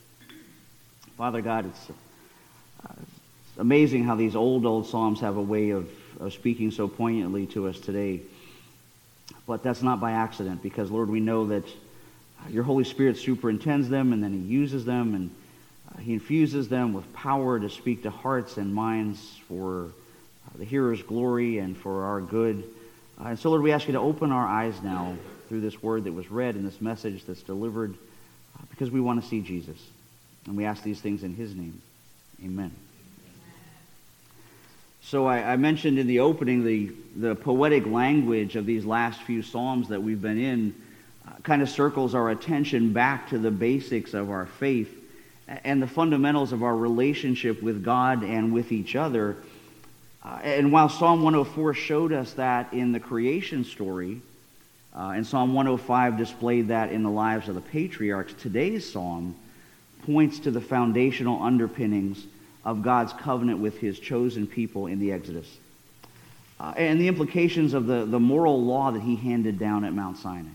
Father 1.17 1.41
God, 1.41 1.67
it's, 1.67 1.91
uh, 1.91 2.93
it's, 3.01 3.59
amazing 3.59 4.05
how 4.05 4.15
these 4.15 4.37
old, 4.37 4.65
old 4.65 4.87
Psalms 4.87 5.21
have 5.21 5.37
a 5.37 5.43
way 5.43 5.71
of, 5.71 5.91
of 6.21 6.33
speaking 6.33 6.71
so 6.71 6.87
poignantly 6.87 7.47
to 7.47 7.67
us 7.67 7.79
today. 7.81 8.21
But 9.49 9.63
that's 9.63 9.83
not 9.83 9.99
by 9.99 10.13
accident, 10.13 10.63
because, 10.63 10.91
Lord, 10.91 11.09
we 11.09 11.21
know 11.21 11.47
that 11.47 11.65
your 12.51 12.63
Holy 12.63 12.85
Spirit 12.85 13.17
superintends 13.17 13.89
them 13.89 14.13
and 14.13 14.23
then 14.23 14.33
he 14.33 14.39
uses 14.39 14.85
them 14.85 15.15
and 15.15 15.31
uh, 15.91 16.01
he 16.01 16.13
infuses 16.13 16.69
them 16.69 16.93
with 16.93 17.11
power 17.15 17.59
to 17.59 17.71
speak 17.71 18.03
to 18.03 18.11
hearts 18.11 18.59
and 18.59 18.73
minds 18.73 19.41
for 19.49 19.87
uh, 19.87 20.59
the 20.59 20.67
hearer's 20.67 21.03
glory 21.03 21.59
and 21.59 21.77
for 21.77 22.05
our 22.05 22.21
good. 22.21 22.63
Uh, 23.19 23.29
and 23.29 23.39
so, 23.39 23.49
Lord, 23.49 23.63
we 23.63 23.73
ask 23.73 23.87
you 23.87 23.95
to 23.95 23.99
open 23.99 24.33
our 24.33 24.47
eyes 24.47 24.81
now 24.83 25.17
through 25.49 25.63
this 25.63 25.83
word 25.83 26.05
that 26.05 26.13
was 26.13 26.31
read 26.31 26.55
and 26.55 26.67
this 26.67 26.81
message 26.83 27.25
that's 27.25 27.43
delivered 27.43 27.95
uh, 27.95 28.63
because 28.69 28.91
we 28.91 29.01
want 29.01 29.23
to 29.23 29.27
see 29.27 29.41
Jesus. 29.41 29.79
And 30.47 30.59
we 30.59 30.67
ask 30.67 30.83
these 30.83 31.01
things 31.01 31.25
in 31.25 31.35
his 31.35 31.55
name. 31.55 31.81
Amen. 32.45 32.88
So 35.03 35.27
I, 35.27 35.53
I, 35.53 35.57
mentioned 35.57 35.99
in 35.99 36.07
the 36.07 36.21
opening 36.21 36.65
the, 36.65 36.93
the 37.17 37.35
poetic 37.35 37.87
language 37.87 38.57
of 38.57 38.67
these 38.67 38.85
last 38.85 39.23
few 39.23 39.43
Psalms 39.43 39.89
that 39.89 40.03
we've 40.03 40.21
been 40.21 40.39
in 40.39 40.75
uh, 41.27 41.33
kind 41.43 41.63
of 41.63 41.69
circles 41.69 42.15
our 42.15 42.31
attention 42.31 42.93
back 42.93 43.31
to 43.31 43.39
the 43.39 43.51
basics 43.51 44.13
of 44.13 44.31
our 44.31 44.47
faith 44.47 44.95
and 45.65 45.81
the 45.81 45.87
fundamentals 45.87 46.53
of 46.53 46.63
our 46.63 46.77
relationship 46.77 47.63
with 47.63 47.83
God 47.83 48.23
and 48.23 48.53
with 48.53 48.71
each 48.71 48.97
other. 48.97 49.37
Uh, 50.23 50.39
and 50.43 50.73
while 50.73 50.89
Psalm 50.89 51.23
104 51.23 51.73
showed 51.75 52.13
us 52.13 52.35
that 52.35 52.73
in 52.75 52.93
the 52.93 53.01
creation 53.01 53.65
story, 53.65 54.21
uh, 54.95 55.13
and 55.15 55.27
Psalm 55.27 55.55
105 55.55 56.19
displayed 56.19 56.69
that 56.69 56.93
in 56.93 57.03
the 57.03 57.11
lives 57.11 57.49
of 57.49 57.55
the 57.55 57.61
patriarchs, 57.61 58.35
today's 58.35 58.91
psalm 58.91 59.37
points 60.05 60.41
to 60.41 60.51
the 60.51 60.61
foundational 60.61 61.43
underpinnings 61.43 62.27
of 62.69 62.83
God's 62.83 63.15
covenant 63.15 63.61
with 63.61 63.79
his 63.79 63.99
chosen 63.99 64.47
people 64.47 64.89
in 64.89 64.99
the 64.99 65.11
Exodus. 65.11 65.49
Uh, 66.61 66.75
and 66.77 67.01
the 67.01 67.09
implications 67.09 67.73
of 67.73 67.87
the, 67.87 68.05
the 68.05 68.21
moral 68.21 68.63
law 68.63 68.91
that 68.91 69.01
he 69.01 69.17
handed 69.17 69.59
down 69.59 69.85
at 69.85 69.95
Mount 69.95 70.19
Sinai. 70.19 70.51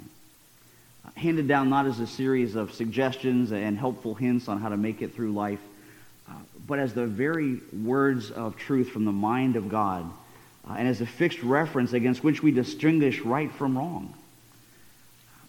Uh, 1.03 1.10
handed 1.15 1.48
down 1.48 1.72
not 1.72 1.88
as 1.88 2.00
a 2.00 2.05
series 2.05 2.53
of 2.53 2.72
suggestions 2.72 3.51
and 3.51 3.79
helpful 3.79 4.13
hints 4.13 4.48
on 4.48 4.60
how 4.62 4.70
to 4.70 4.77
make 4.77 5.01
it 5.01 5.15
through 5.15 5.32
life, 5.32 5.60
uh, 6.29 6.34
but 6.67 6.77
as 6.77 6.93
the 6.93 7.08
very 7.08 7.60
words 7.82 8.29
of 8.29 8.58
truth 8.58 8.89
from 8.89 9.05
the 9.05 9.12
mind 9.12 9.55
of 9.55 9.67
God, 9.67 10.05
uh, 10.70 10.75
and 10.77 10.88
as 10.88 11.01
a 11.01 11.08
fixed 11.08 11.41
reference 11.41 11.93
against 11.93 12.24
which 12.24 12.43
we 12.43 12.51
distinguish 12.51 13.22
right 13.22 13.51
from 13.51 13.75
wrong. 13.75 14.13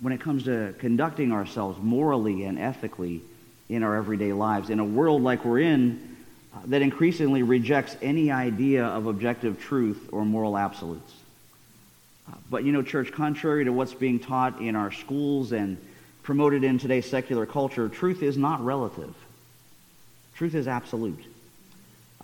When 0.00 0.14
it 0.14 0.20
comes 0.22 0.44
to 0.44 0.74
conducting 0.78 1.30
ourselves 1.30 1.78
morally 1.78 2.44
and 2.44 2.58
ethically 2.58 3.20
in 3.68 3.82
our 3.82 3.96
everyday 3.96 4.32
lives, 4.32 4.70
in 4.70 4.78
a 4.78 4.84
world 4.84 5.22
like 5.22 5.44
we're 5.44 5.60
in, 5.60 6.13
that 6.66 6.82
increasingly 6.82 7.42
rejects 7.42 7.96
any 8.02 8.30
idea 8.30 8.84
of 8.84 9.06
objective 9.06 9.60
truth 9.60 10.08
or 10.12 10.24
moral 10.24 10.56
absolutes. 10.56 11.12
Uh, 12.28 12.36
but 12.50 12.64
you 12.64 12.72
know, 12.72 12.82
church, 12.82 13.12
contrary 13.12 13.64
to 13.64 13.72
what's 13.72 13.94
being 13.94 14.18
taught 14.18 14.60
in 14.60 14.76
our 14.76 14.92
schools 14.92 15.52
and 15.52 15.76
promoted 16.22 16.64
in 16.64 16.78
today's 16.78 17.08
secular 17.08 17.44
culture, 17.44 17.88
truth 17.88 18.22
is 18.22 18.36
not 18.36 18.64
relative. 18.64 19.14
Truth 20.36 20.54
is 20.54 20.66
absolute. 20.66 21.22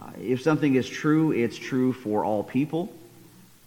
Uh, 0.01 0.11
if 0.21 0.43
something 0.43 0.75
is 0.75 0.89
true, 0.89 1.33
it's 1.33 1.59
true 1.59 1.93
for 1.93 2.25
all 2.25 2.43
people, 2.43 2.93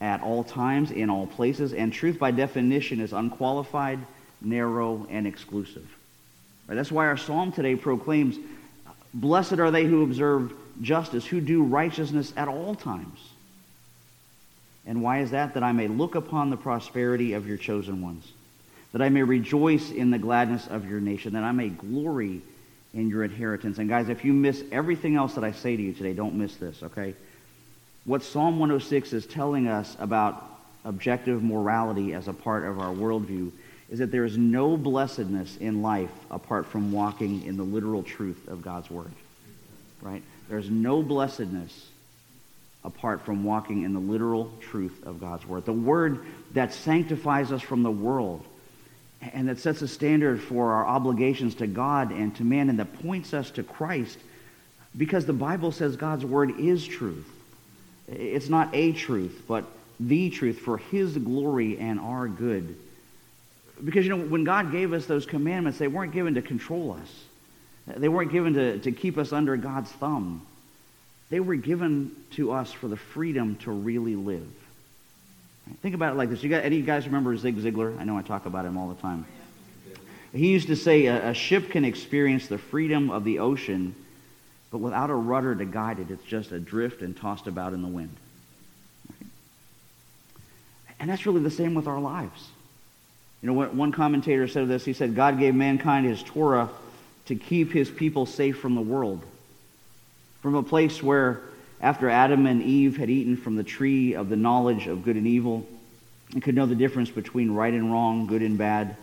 at 0.02 0.22
all 0.22 0.44
times, 0.44 0.92
in 0.92 1.10
all 1.10 1.28
places, 1.28 1.74
and 1.74 1.94
truth 1.94 2.20
by 2.20 2.32
definition 2.32 3.00
is 3.00 3.14
unqualified, 3.14 4.00
narrow, 4.42 5.08
and 5.10 5.28
exclusive. 5.28 5.88
Right? 6.68 6.76
That's 6.76 6.92
why 6.92 7.08
our 7.08 7.18
psalm 7.18 7.52
today 7.52 7.76
proclaims 7.76 8.38
Blessed 9.14 9.60
are 9.60 9.72
they 9.72 9.86
who 9.86 10.04
observe 10.04 10.54
justice, 10.82 11.26
who 11.26 11.40
do 11.40 11.64
righteousness 11.64 12.34
at 12.36 12.48
all 12.48 12.76
times. 12.76 13.20
And 14.86 15.02
why 15.02 15.20
is 15.20 15.32
that? 15.32 15.54
That 15.54 15.64
I 15.64 15.72
may 15.72 15.88
look 15.88 16.16
upon 16.16 16.50
the 16.50 16.58
prosperity 16.58 17.34
of 17.34 17.48
your 17.48 17.58
chosen 17.58 18.02
ones, 18.02 18.28
that 18.92 19.02
I 19.02 19.10
may 19.10 19.24
rejoice 19.24 19.92
in 19.92 20.12
the 20.12 20.18
gladness 20.18 20.68
of 20.68 20.90
your 20.90 21.00
nation, 21.00 21.34
that 21.34 21.44
I 21.44 21.52
may 21.52 21.70
glory 21.70 22.42
in 22.94 23.10
your 23.10 23.24
inheritance. 23.24 23.78
And 23.78 23.88
guys, 23.88 24.10
if 24.10 24.26
you 24.26 24.34
miss 24.34 24.64
everything 24.72 25.16
else 25.16 25.36
that 25.36 25.44
I 25.44 25.52
say 25.52 25.76
to 25.76 25.82
you 25.82 25.94
today, 25.94 26.14
don't 26.14 26.36
miss 26.36 26.56
this, 26.56 26.84
okay? 26.84 27.16
What 28.06 28.24
Psalm 28.24 28.60
106 28.60 29.14
is 29.14 29.26
telling 29.26 29.68
us 29.68 29.96
about 30.00 30.44
objective 30.86 31.42
morality 31.42 32.14
as 32.14 32.28
a 32.28 32.34
part 32.34 32.66
of 32.66 32.80
our 32.80 32.94
worldview 32.94 33.52
is 33.94 34.00
that 34.00 34.12
there 34.12 34.26
is 34.26 34.40
no 34.40 34.76
blessedness 34.76 35.56
in 35.58 35.84
life 35.84 36.10
apart 36.32 36.66
from 36.66 36.92
walking 36.92 37.46
in 37.46 37.58
the 37.58 37.64
literal 37.64 38.02
truth 38.02 38.48
of 38.48 38.64
God's 38.64 38.90
word. 38.90 39.12
Right? 40.02 40.24
There's 40.50 40.68
no 40.68 41.04
blessedness 41.04 41.90
apart 42.84 43.22
from 43.22 43.44
walking 43.44 43.84
in 43.84 43.94
the 43.94 44.00
literal 44.00 44.52
truth 44.60 45.06
of 45.06 45.22
God's 45.22 45.46
word. 45.46 45.66
The 45.66 45.74
word 45.74 46.26
that 46.54 46.74
sanctifies 46.74 47.52
us 47.52 47.62
from 47.62 47.84
the 47.84 47.92
world 47.92 48.44
and 49.32 49.48
that 49.48 49.60
sets 49.60 49.84
a 49.84 49.88
standard 49.88 50.42
for 50.42 50.74
our 50.74 50.88
obligations 50.88 51.54
to 51.56 51.68
God 51.68 52.12
and 52.12 52.36
to 52.38 52.44
man 52.44 52.72
and 52.72 52.80
that 52.80 53.00
points 53.04 53.32
us 53.32 53.52
to 53.52 53.64
Christ 53.64 54.18
because 54.98 55.28
the 55.28 55.34
Bible 55.34 55.72
says 55.72 55.98
God's 55.98 56.26
word 56.26 56.60
is 56.60 56.84
truth. 56.84 57.30
It's 58.08 58.50
not 58.50 58.74
a 58.74 58.92
truth, 58.94 59.44
but 59.48 59.66
the 60.00 60.32
truth 60.32 60.58
for 60.62 60.80
his 60.80 61.16
glory 61.16 61.78
and 61.78 62.00
our 62.00 62.28
good. 62.28 62.76
Because, 63.84 64.06
you 64.06 64.16
know, 64.16 64.24
when 64.24 64.44
God 64.44 64.72
gave 64.72 64.94
us 64.94 65.06
those 65.06 65.26
commandments, 65.26 65.78
they 65.78 65.88
weren't 65.88 66.14
given 66.14 66.36
to 66.36 66.42
control 66.42 66.98
us. 67.02 67.24
They 67.98 68.08
weren't 68.08 68.32
given 68.32 68.54
to, 68.54 68.80
to 68.80 68.92
keep 68.92 69.18
us 69.18 69.34
under 69.34 69.58
God's 69.58 69.92
thumb. 69.92 70.46
They 71.30 71.40
were 71.40 71.56
given 71.56 72.16
to 72.32 72.52
us 72.52 72.72
for 72.72 72.88
the 72.88 72.96
freedom 72.96 73.56
to 73.58 73.72
really 73.72 74.16
live. 74.16 74.48
Think 75.82 75.96
about 75.96 76.14
it 76.14 76.18
like 76.18 76.30
this. 76.30 76.44
You 76.44 76.50
got, 76.50 76.64
any 76.64 76.78
you 76.78 76.84
guys 76.84 77.06
remember 77.06 77.36
Zig 77.36 77.58
Ziglar? 77.58 78.00
I 78.00 78.04
know 78.04 78.18
I 78.18 78.22
talk 78.22 78.46
about 78.46 78.66
him 78.66 78.78
all 78.78 78.90
the 78.90 79.02
time. 79.02 79.26
He 80.34 80.52
used 80.52 80.68
to 80.68 80.76
say 80.76 81.06
a, 81.08 81.30
a 81.30 81.34
ship 81.34 81.70
can 81.70 81.86
experience 81.86 82.48
the 82.48 82.58
freedom 82.58 83.10
of 83.12 83.24
the 83.24 83.40
ocean, 83.40 83.96
but 84.72 84.80
without 84.80 85.10
a 85.10 85.16
rudder 85.16 85.56
to 85.56 85.66
guide 85.66 86.00
it, 86.00 86.10
it's 86.10 86.24
just 86.24 86.52
adrift 86.52 87.02
and 87.02 87.16
tossed 87.16 87.48
about 87.48 87.74
in 87.74 87.82
the 87.82 87.88
wind. 87.88 88.16
And 91.00 91.10
that's 91.10 91.26
really 91.26 91.42
the 91.42 91.52
same 91.52 91.74
with 91.74 91.88
our 91.88 92.00
lives. 92.00 92.48
You 93.44 93.52
know, 93.52 93.66
one 93.66 93.92
commentator 93.92 94.48
said 94.48 94.70
this. 94.70 94.86
He 94.86 94.94
said, 94.94 95.16
God 95.16 95.38
gave 95.38 95.54
mankind 95.54 96.06
his 96.06 96.24
Torah 96.24 96.70
to 97.26 97.36
keep 97.36 97.74
his 97.74 97.90
people 97.90 98.26
safe 98.26 98.58
from 98.58 98.74
the 98.74 98.82
world. 98.82 99.22
From 100.42 100.56
a 100.56 100.64
place 100.64 101.04
where, 101.04 101.42
after 101.82 102.10
Adam 102.10 102.46
and 102.46 102.64
Eve 102.64 102.96
had 102.96 103.10
eaten 103.10 103.36
from 103.36 103.58
the 103.58 103.64
tree 103.64 104.16
of 104.16 104.30
the 104.30 104.38
knowledge 104.38 104.88
of 104.88 105.04
good 105.04 105.18
and 105.18 105.28
evil, 105.28 105.68
and 106.32 106.42
could 106.42 106.56
know 106.56 106.66
the 106.66 106.74
difference 106.74 107.10
between 107.10 107.52
right 107.52 107.74
and 107.74 107.92
wrong, 107.92 108.28
good 108.28 108.42
and 108.42 108.58
bad. 108.58 108.96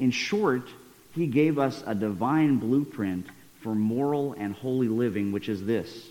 In 0.00 0.10
short, 0.10 0.68
he 1.14 1.28
gave 1.28 1.56
us 1.56 1.80
a 1.86 1.94
divine 1.94 2.56
blueprint 2.56 3.28
for 3.60 3.72
moral 3.72 4.32
and 4.32 4.52
holy 4.52 4.88
living, 4.88 5.30
which 5.30 5.48
is 5.48 5.64
this 5.64 6.08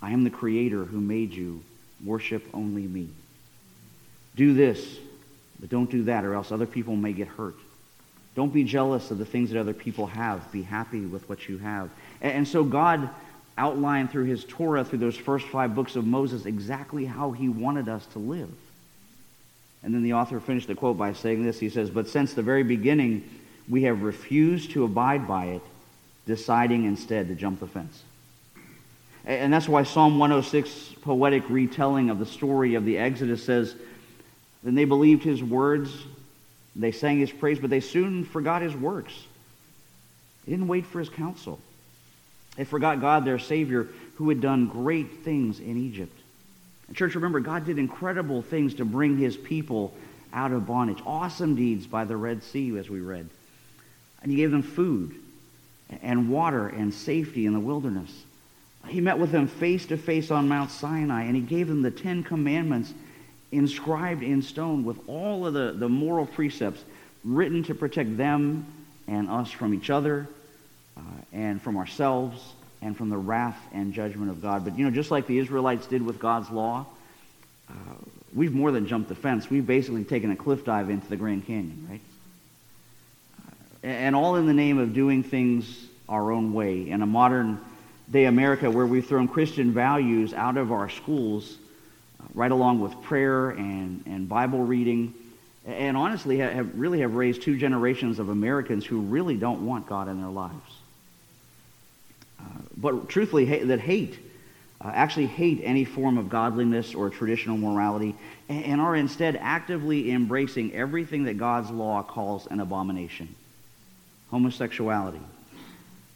I 0.00 0.12
am 0.12 0.24
the 0.24 0.30
Creator 0.30 0.86
who 0.86 1.02
made 1.02 1.34
you. 1.34 1.62
Worship 2.02 2.46
only 2.54 2.86
me. 2.86 3.08
Do 4.36 4.54
this 4.54 4.98
but 5.60 5.68
don't 5.68 5.90
do 5.90 6.04
that, 6.04 6.24
or 6.24 6.34
else 6.34 6.52
other 6.52 6.66
people 6.66 6.96
may 6.96 7.12
get 7.12 7.28
hurt. 7.28 7.56
Don't 8.34 8.52
be 8.52 8.62
jealous 8.62 9.10
of 9.10 9.18
the 9.18 9.24
things 9.24 9.50
that 9.50 9.58
other 9.58 9.72
people 9.72 10.06
have. 10.06 10.52
Be 10.52 10.62
happy 10.62 11.00
with 11.00 11.28
what 11.28 11.48
you 11.48 11.58
have. 11.58 11.90
And, 12.20 12.46
so 12.46 12.62
God 12.62 13.10
outlined 13.56 14.10
through 14.10 14.26
his 14.26 14.44
Torah, 14.44 14.84
through 14.84 15.00
those 15.00 15.16
first 15.16 15.46
five 15.46 15.74
books 15.74 15.96
of 15.96 16.06
Moses, 16.06 16.46
exactly 16.46 17.04
how 17.04 17.32
he 17.32 17.48
wanted 17.48 17.88
us 17.88 18.06
to 18.12 18.20
live. 18.20 18.50
And 19.82 19.92
then 19.92 20.02
the 20.02 20.14
author 20.14 20.38
finished 20.38 20.68
the 20.68 20.74
quote 20.74 20.96
by 20.96 21.12
saying 21.12 21.44
this. 21.44 21.58
He 21.58 21.68
says, 21.68 21.90
But 21.90 22.08
since 22.08 22.34
the 22.34 22.42
very 22.42 22.62
beginning, 22.62 23.28
we 23.68 23.82
have 23.82 24.02
refused 24.02 24.70
to 24.72 24.84
abide 24.84 25.26
by 25.26 25.46
it, 25.46 25.62
deciding 26.26 26.84
instead 26.84 27.28
to 27.28 27.34
jump 27.34 27.60
the 27.60 27.66
fence. 27.66 28.02
And 29.24 29.52
that's 29.52 29.68
why 29.68 29.82
Psalm 29.82 30.18
106, 30.18 30.94
poetic 31.02 31.42
retelling 31.50 32.08
of 32.08 32.18
the 32.18 32.26
story 32.26 32.76
of 32.76 32.84
the 32.84 32.98
Exodus, 32.98 33.44
says, 33.44 33.74
then 34.62 34.74
they 34.74 34.84
believed 34.84 35.22
his 35.22 35.42
words. 35.42 35.90
They 36.74 36.92
sang 36.92 37.18
his 37.18 37.30
praise, 37.30 37.58
but 37.58 37.70
they 37.70 37.80
soon 37.80 38.24
forgot 38.24 38.62
his 38.62 38.74
works. 38.74 39.12
They 40.44 40.52
didn't 40.52 40.68
wait 40.68 40.86
for 40.86 40.98
his 40.98 41.08
counsel. 41.08 41.60
They 42.56 42.64
forgot 42.64 43.00
God, 43.00 43.24
their 43.24 43.38
Savior, 43.38 43.88
who 44.16 44.28
had 44.28 44.40
done 44.40 44.66
great 44.66 45.24
things 45.24 45.60
in 45.60 45.76
Egypt. 45.76 46.16
And 46.88 46.96
church, 46.96 47.14
remember, 47.14 47.40
God 47.40 47.66
did 47.66 47.78
incredible 47.78 48.42
things 48.42 48.74
to 48.74 48.84
bring 48.84 49.16
his 49.16 49.36
people 49.36 49.94
out 50.32 50.52
of 50.52 50.66
bondage. 50.66 51.02
Awesome 51.06 51.54
deeds 51.54 51.86
by 51.86 52.04
the 52.04 52.16
Red 52.16 52.42
Sea, 52.42 52.76
as 52.78 52.90
we 52.90 53.00
read. 53.00 53.28
And 54.22 54.30
he 54.30 54.38
gave 54.38 54.50
them 54.50 54.62
food 54.62 55.14
and 56.02 56.30
water 56.30 56.66
and 56.66 56.92
safety 56.92 57.46
in 57.46 57.52
the 57.52 57.60
wilderness. 57.60 58.10
He 58.88 59.00
met 59.00 59.18
with 59.18 59.30
them 59.30 59.48
face 59.48 59.86
to 59.86 59.96
face 59.96 60.30
on 60.30 60.48
Mount 60.48 60.70
Sinai, 60.70 61.24
and 61.24 61.36
he 61.36 61.42
gave 61.42 61.68
them 61.68 61.82
the 61.82 61.90
Ten 61.90 62.22
Commandments 62.22 62.92
inscribed 63.50 64.22
in 64.22 64.42
stone 64.42 64.84
with 64.84 64.98
all 65.08 65.46
of 65.46 65.54
the, 65.54 65.72
the 65.72 65.88
moral 65.88 66.26
precepts 66.26 66.82
written 67.24 67.62
to 67.64 67.74
protect 67.74 68.16
them 68.16 68.66
and 69.06 69.30
us 69.30 69.50
from 69.50 69.74
each 69.74 69.90
other 69.90 70.26
uh, 70.96 71.00
and 71.32 71.60
from 71.60 71.76
ourselves 71.76 72.52
and 72.82 72.96
from 72.96 73.08
the 73.08 73.16
wrath 73.16 73.58
and 73.72 73.92
judgment 73.92 74.30
of 74.30 74.40
God. 74.42 74.64
But, 74.64 74.78
you 74.78 74.84
know, 74.84 74.90
just 74.90 75.10
like 75.10 75.26
the 75.26 75.38
Israelites 75.38 75.86
did 75.86 76.02
with 76.04 76.18
God's 76.18 76.50
law, 76.50 76.86
uh, 77.68 77.72
we've 78.34 78.52
more 78.52 78.70
than 78.70 78.86
jumped 78.86 79.08
the 79.08 79.14
fence. 79.14 79.50
We've 79.50 79.66
basically 79.66 80.04
taken 80.04 80.30
a 80.30 80.36
cliff 80.36 80.64
dive 80.64 80.90
into 80.90 81.08
the 81.08 81.16
Grand 81.16 81.46
Canyon, 81.46 81.86
right? 81.90 82.00
Uh, 83.82 83.86
and 83.86 84.14
all 84.14 84.36
in 84.36 84.46
the 84.46 84.52
name 84.52 84.78
of 84.78 84.94
doing 84.94 85.22
things 85.22 85.86
our 86.08 86.30
own 86.30 86.52
way. 86.52 86.88
In 86.88 87.02
a 87.02 87.06
modern 87.06 87.60
day 88.10 88.24
America 88.24 88.70
where 88.70 88.86
we've 88.86 89.06
thrown 89.06 89.28
Christian 89.28 89.72
values 89.72 90.32
out 90.32 90.56
of 90.56 90.72
our 90.72 90.88
schools 90.88 91.56
right 92.34 92.50
along 92.50 92.80
with 92.80 93.00
prayer 93.02 93.50
and, 93.50 94.02
and 94.06 94.28
Bible 94.28 94.60
reading, 94.60 95.14
and 95.66 95.96
honestly 95.96 96.38
have 96.38 96.78
really 96.78 97.00
have 97.00 97.14
raised 97.14 97.42
two 97.42 97.56
generations 97.56 98.18
of 98.18 98.28
Americans 98.28 98.86
who 98.86 99.00
really 99.00 99.36
don't 99.36 99.66
want 99.66 99.86
God 99.86 100.08
in 100.08 100.20
their 100.20 100.30
lives. 100.30 100.72
Uh, 102.40 102.44
but 102.76 103.08
truthfully, 103.08 103.44
that 103.64 103.80
hate, 103.80 104.18
uh, 104.80 104.90
actually 104.94 105.26
hate 105.26 105.60
any 105.64 105.84
form 105.84 106.18
of 106.18 106.28
godliness 106.28 106.94
or 106.94 107.10
traditional 107.10 107.56
morality, 107.56 108.14
and, 108.48 108.64
and 108.64 108.80
are 108.80 108.94
instead 108.94 109.36
actively 109.36 110.10
embracing 110.10 110.74
everything 110.74 111.24
that 111.24 111.38
God's 111.38 111.70
law 111.70 112.02
calls 112.02 112.46
an 112.46 112.60
abomination 112.60 113.34
homosexuality, 114.30 115.20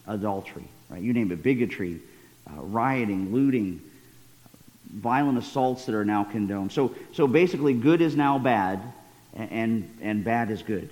adultery, 0.06 0.64
right? 0.90 1.02
You 1.02 1.12
name 1.12 1.32
it, 1.32 1.42
bigotry, 1.42 2.00
uh, 2.46 2.60
rioting, 2.62 3.32
looting, 3.32 3.80
violent 4.92 5.38
assaults 5.38 5.86
that 5.86 5.94
are 5.94 6.04
now 6.04 6.24
condoned. 6.24 6.72
So, 6.72 6.94
so 7.12 7.26
basically, 7.26 7.74
good 7.74 8.00
is 8.00 8.14
now 8.14 8.38
bad, 8.38 8.80
and, 9.34 9.98
and 10.02 10.24
bad 10.24 10.50
is 10.50 10.62
good. 10.62 10.90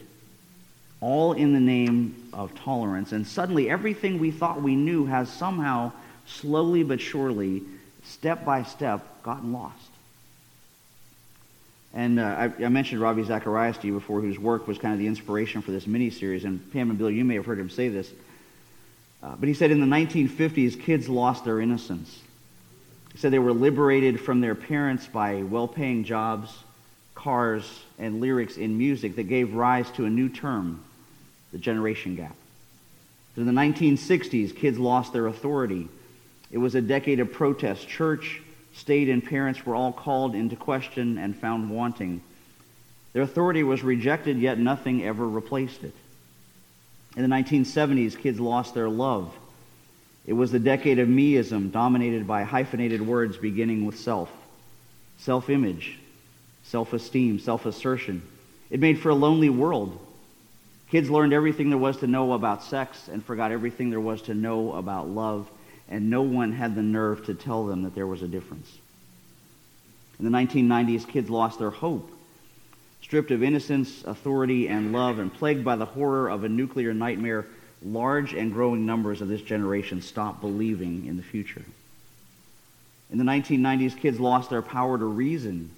All 1.00 1.32
in 1.32 1.52
the 1.52 1.60
name 1.60 2.30
of 2.32 2.54
tolerance. 2.54 3.12
And 3.12 3.26
suddenly, 3.26 3.70
everything 3.70 4.18
we 4.18 4.30
thought 4.30 4.62
we 4.62 4.76
knew 4.76 5.06
has 5.06 5.30
somehow, 5.30 5.92
slowly 6.26 6.82
but 6.82 7.00
surely, 7.00 7.62
step 8.04 8.44
by 8.44 8.62
step, 8.62 9.22
gotten 9.22 9.52
lost. 9.52 9.76
And 11.92 12.20
uh, 12.20 12.22
I, 12.22 12.64
I, 12.64 12.68
mentioned 12.68 13.00
Ravi 13.00 13.24
Zacharias 13.24 13.76
to 13.78 13.86
you 13.88 13.94
before, 13.94 14.20
whose 14.20 14.38
work 14.38 14.68
was 14.68 14.78
kind 14.78 14.92
of 14.94 15.00
the 15.00 15.08
inspiration 15.08 15.60
for 15.60 15.72
this 15.72 15.88
mini-series. 15.88 16.44
And 16.44 16.72
Pam 16.72 16.90
and 16.90 16.98
Bill, 16.98 17.10
you 17.10 17.24
may 17.24 17.34
have 17.34 17.46
heard 17.46 17.58
him 17.58 17.68
say 17.68 17.88
this. 17.88 18.10
Uh, 19.22 19.34
but 19.38 19.48
he 19.48 19.54
said 19.54 19.70
in 19.70 19.80
the 19.80 19.86
1950s, 19.86 20.80
kids 20.80 21.08
lost 21.08 21.44
their 21.44 21.60
innocence. 21.60 22.20
He 23.12 23.18
said 23.18 23.32
they 23.32 23.38
were 23.38 23.52
liberated 23.52 24.20
from 24.20 24.40
their 24.40 24.54
parents 24.54 25.06
by 25.06 25.42
well-paying 25.42 26.04
jobs, 26.04 26.50
cars, 27.14 27.82
and 27.98 28.20
lyrics 28.20 28.56
in 28.56 28.78
music 28.78 29.16
that 29.16 29.24
gave 29.24 29.54
rise 29.54 29.90
to 29.92 30.04
a 30.04 30.10
new 30.10 30.28
term, 30.28 30.82
the 31.52 31.58
generation 31.58 32.16
gap. 32.16 32.36
In 33.36 33.46
the 33.46 33.52
1960s, 33.52 34.54
kids 34.54 34.78
lost 34.78 35.12
their 35.12 35.26
authority. 35.26 35.88
It 36.50 36.58
was 36.58 36.74
a 36.74 36.80
decade 36.80 37.20
of 37.20 37.32
protest. 37.32 37.88
Church, 37.88 38.40
state, 38.74 39.08
and 39.08 39.24
parents 39.24 39.64
were 39.64 39.74
all 39.74 39.92
called 39.92 40.34
into 40.34 40.56
question 40.56 41.18
and 41.18 41.36
found 41.36 41.70
wanting. 41.70 42.22
Their 43.12 43.22
authority 43.22 43.62
was 43.62 43.82
rejected, 43.82 44.38
yet 44.38 44.58
nothing 44.58 45.04
ever 45.04 45.28
replaced 45.28 45.82
it. 45.84 45.94
In 47.16 47.22
the 47.22 47.34
1970s, 47.34 48.16
kids 48.18 48.38
lost 48.38 48.74
their 48.74 48.88
love. 48.88 49.34
It 50.26 50.34
was 50.34 50.52
the 50.52 50.58
decade 50.58 50.98
of 50.98 51.08
meism, 51.08 51.72
dominated 51.72 52.26
by 52.26 52.42
hyphenated 52.42 53.00
words 53.04 53.36
beginning 53.36 53.84
with 53.84 53.98
self, 53.98 54.30
self 55.18 55.50
image, 55.50 55.98
self 56.62 56.92
esteem, 56.92 57.38
self 57.38 57.66
assertion. 57.66 58.22
It 58.70 58.80
made 58.80 58.98
for 58.98 59.08
a 59.08 59.14
lonely 59.14 59.50
world. 59.50 59.98
Kids 60.90 61.10
learned 61.10 61.32
everything 61.32 61.70
there 61.70 61.78
was 61.78 61.98
to 61.98 62.06
know 62.06 62.32
about 62.32 62.64
sex 62.64 63.08
and 63.08 63.24
forgot 63.24 63.52
everything 63.52 63.90
there 63.90 64.00
was 64.00 64.22
to 64.22 64.34
know 64.34 64.72
about 64.74 65.08
love, 65.08 65.48
and 65.88 66.10
no 66.10 66.22
one 66.22 66.52
had 66.52 66.74
the 66.74 66.82
nerve 66.82 67.24
to 67.26 67.34
tell 67.34 67.66
them 67.66 67.82
that 67.82 67.94
there 67.94 68.06
was 68.06 68.22
a 68.22 68.28
difference. 68.28 68.78
In 70.18 70.24
the 70.24 70.36
1990s, 70.36 71.08
kids 71.08 71.30
lost 71.30 71.58
their 71.58 71.70
hope 71.70 72.10
Stripped 73.02 73.30
of 73.30 73.42
innocence, 73.42 74.04
authority, 74.04 74.68
and 74.68 74.92
love, 74.92 75.18
and 75.18 75.32
plagued 75.32 75.64
by 75.64 75.76
the 75.76 75.84
horror 75.84 76.28
of 76.28 76.44
a 76.44 76.48
nuclear 76.48 76.94
nightmare, 76.94 77.46
large 77.84 78.34
and 78.34 78.52
growing 78.52 78.86
numbers 78.86 79.20
of 79.20 79.28
this 79.28 79.42
generation 79.42 80.02
stopped 80.02 80.40
believing 80.40 81.06
in 81.06 81.16
the 81.16 81.22
future. 81.22 81.64
In 83.10 83.18
the 83.18 83.24
1990s, 83.24 83.98
kids 83.98 84.20
lost 84.20 84.50
their 84.50 84.62
power 84.62 84.98
to 84.98 85.04
reason. 85.04 85.70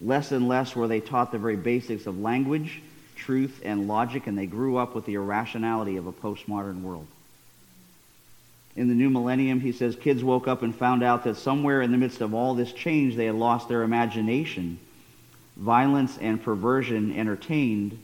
Less 0.00 0.32
and 0.32 0.48
less 0.48 0.74
were 0.74 0.88
they 0.88 1.00
taught 1.00 1.30
the 1.30 1.38
very 1.38 1.56
basics 1.56 2.06
of 2.06 2.18
language, 2.18 2.82
truth, 3.14 3.60
and 3.64 3.86
logic, 3.86 4.26
and 4.26 4.36
they 4.36 4.46
grew 4.46 4.76
up 4.76 4.94
with 4.94 5.06
the 5.06 5.14
irrationality 5.14 5.96
of 5.96 6.06
a 6.06 6.12
postmodern 6.12 6.82
world. 6.82 7.06
In 8.76 8.88
the 8.88 8.94
new 8.94 9.08
millennium, 9.08 9.60
he 9.60 9.70
says, 9.70 9.94
kids 9.94 10.24
woke 10.24 10.48
up 10.48 10.62
and 10.62 10.74
found 10.74 11.04
out 11.04 11.22
that 11.24 11.36
somewhere 11.36 11.80
in 11.80 11.92
the 11.92 11.98
midst 11.98 12.20
of 12.20 12.34
all 12.34 12.54
this 12.54 12.72
change, 12.72 13.14
they 13.14 13.26
had 13.26 13.36
lost 13.36 13.68
their 13.68 13.82
imagination 13.82 14.78
violence 15.56 16.18
and 16.18 16.42
perversion 16.42 17.16
entertained 17.16 17.98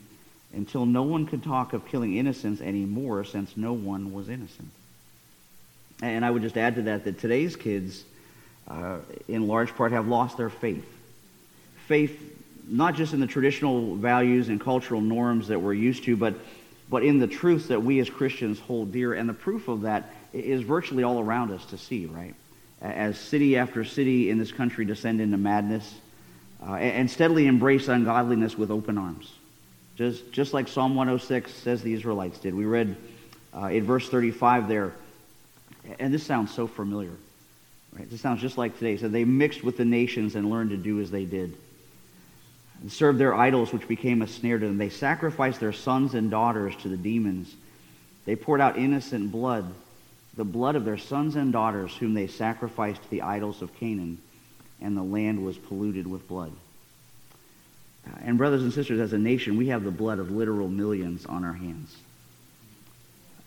until 0.52 0.86
no 0.86 1.02
one 1.02 1.26
could 1.26 1.42
talk 1.42 1.72
of 1.72 1.86
killing 1.86 2.16
innocents 2.16 2.60
anymore 2.60 3.24
since 3.24 3.56
no 3.56 3.72
one 3.72 4.12
was 4.12 4.28
innocent. 4.28 4.70
And 6.02 6.24
I 6.24 6.30
would 6.30 6.42
just 6.42 6.56
add 6.56 6.76
to 6.76 6.82
that 6.82 7.04
that 7.04 7.18
today's 7.20 7.56
kids, 7.56 8.04
uh, 8.68 8.98
in 9.28 9.46
large 9.46 9.74
part, 9.74 9.92
have 9.92 10.08
lost 10.08 10.36
their 10.36 10.50
faith. 10.50 10.86
Faith 11.86 12.36
not 12.66 12.94
just 12.94 13.12
in 13.12 13.20
the 13.20 13.26
traditional 13.26 13.96
values 13.96 14.48
and 14.48 14.60
cultural 14.60 15.00
norms 15.00 15.48
that 15.48 15.60
we're 15.60 15.74
used 15.74 16.04
to, 16.04 16.16
but, 16.16 16.34
but 16.88 17.02
in 17.02 17.18
the 17.18 17.26
truths 17.26 17.66
that 17.66 17.82
we 17.82 17.98
as 17.98 18.08
Christians 18.08 18.60
hold 18.60 18.92
dear. 18.92 19.12
And 19.12 19.28
the 19.28 19.34
proof 19.34 19.68
of 19.68 19.82
that 19.82 20.10
is 20.32 20.62
virtually 20.62 21.02
all 21.02 21.18
around 21.18 21.50
us 21.50 21.64
to 21.66 21.78
see, 21.78 22.06
right? 22.06 22.34
As 22.80 23.18
city 23.18 23.56
after 23.56 23.84
city 23.84 24.30
in 24.30 24.38
this 24.38 24.52
country 24.52 24.84
descend 24.84 25.20
into 25.20 25.36
madness, 25.36 25.92
uh, 26.66 26.74
and 26.74 27.10
steadily 27.10 27.46
embrace 27.46 27.88
ungodliness 27.88 28.56
with 28.56 28.70
open 28.70 28.98
arms. 28.98 29.32
Just, 30.00 30.32
just 30.32 30.54
like 30.54 30.66
Psalm 30.66 30.94
106 30.94 31.52
says 31.52 31.82
the 31.82 31.92
Israelites 31.92 32.38
did. 32.38 32.54
We 32.54 32.64
read 32.64 32.96
uh, 33.54 33.66
in 33.66 33.84
verse 33.84 34.08
35 34.08 34.66
there, 34.66 34.94
and 35.98 36.14
this 36.14 36.24
sounds 36.24 36.54
so 36.54 36.66
familiar. 36.66 37.12
Right? 37.92 38.08
This 38.08 38.22
sounds 38.22 38.40
just 38.40 38.56
like 38.56 38.78
today. 38.78 38.96
So 38.96 39.08
they 39.08 39.24
mixed 39.26 39.62
with 39.62 39.76
the 39.76 39.84
nations 39.84 40.36
and 40.36 40.48
learned 40.48 40.70
to 40.70 40.78
do 40.78 41.02
as 41.02 41.10
they 41.10 41.26
did. 41.26 41.54
And 42.80 42.90
served 42.90 43.18
their 43.18 43.34
idols, 43.34 43.74
which 43.74 43.86
became 43.86 44.22
a 44.22 44.26
snare 44.26 44.58
to 44.58 44.66
them. 44.66 44.78
They 44.78 44.88
sacrificed 44.88 45.60
their 45.60 45.74
sons 45.74 46.14
and 46.14 46.30
daughters 46.30 46.74
to 46.76 46.88
the 46.88 46.96
demons. 46.96 47.54
They 48.24 48.36
poured 48.36 48.62
out 48.62 48.78
innocent 48.78 49.30
blood, 49.30 49.70
the 50.34 50.44
blood 50.44 50.76
of 50.76 50.86
their 50.86 50.96
sons 50.96 51.36
and 51.36 51.52
daughters, 51.52 51.94
whom 51.94 52.14
they 52.14 52.26
sacrificed 52.26 53.02
to 53.02 53.10
the 53.10 53.20
idols 53.20 53.60
of 53.60 53.74
Canaan 53.78 54.16
and 54.80 54.96
the 54.96 55.02
land 55.02 55.44
was 55.44 55.58
polluted 55.58 56.06
with 56.06 56.26
blood. 56.26 56.52
Uh, 58.06 58.16
and, 58.22 58.38
brothers 58.38 58.62
and 58.62 58.72
sisters, 58.72 59.00
as 59.00 59.12
a 59.12 59.18
nation, 59.18 59.56
we 59.56 59.68
have 59.68 59.84
the 59.84 59.90
blood 59.90 60.18
of 60.18 60.30
literal 60.30 60.68
millions 60.68 61.26
on 61.26 61.44
our 61.44 61.52
hands. 61.52 61.96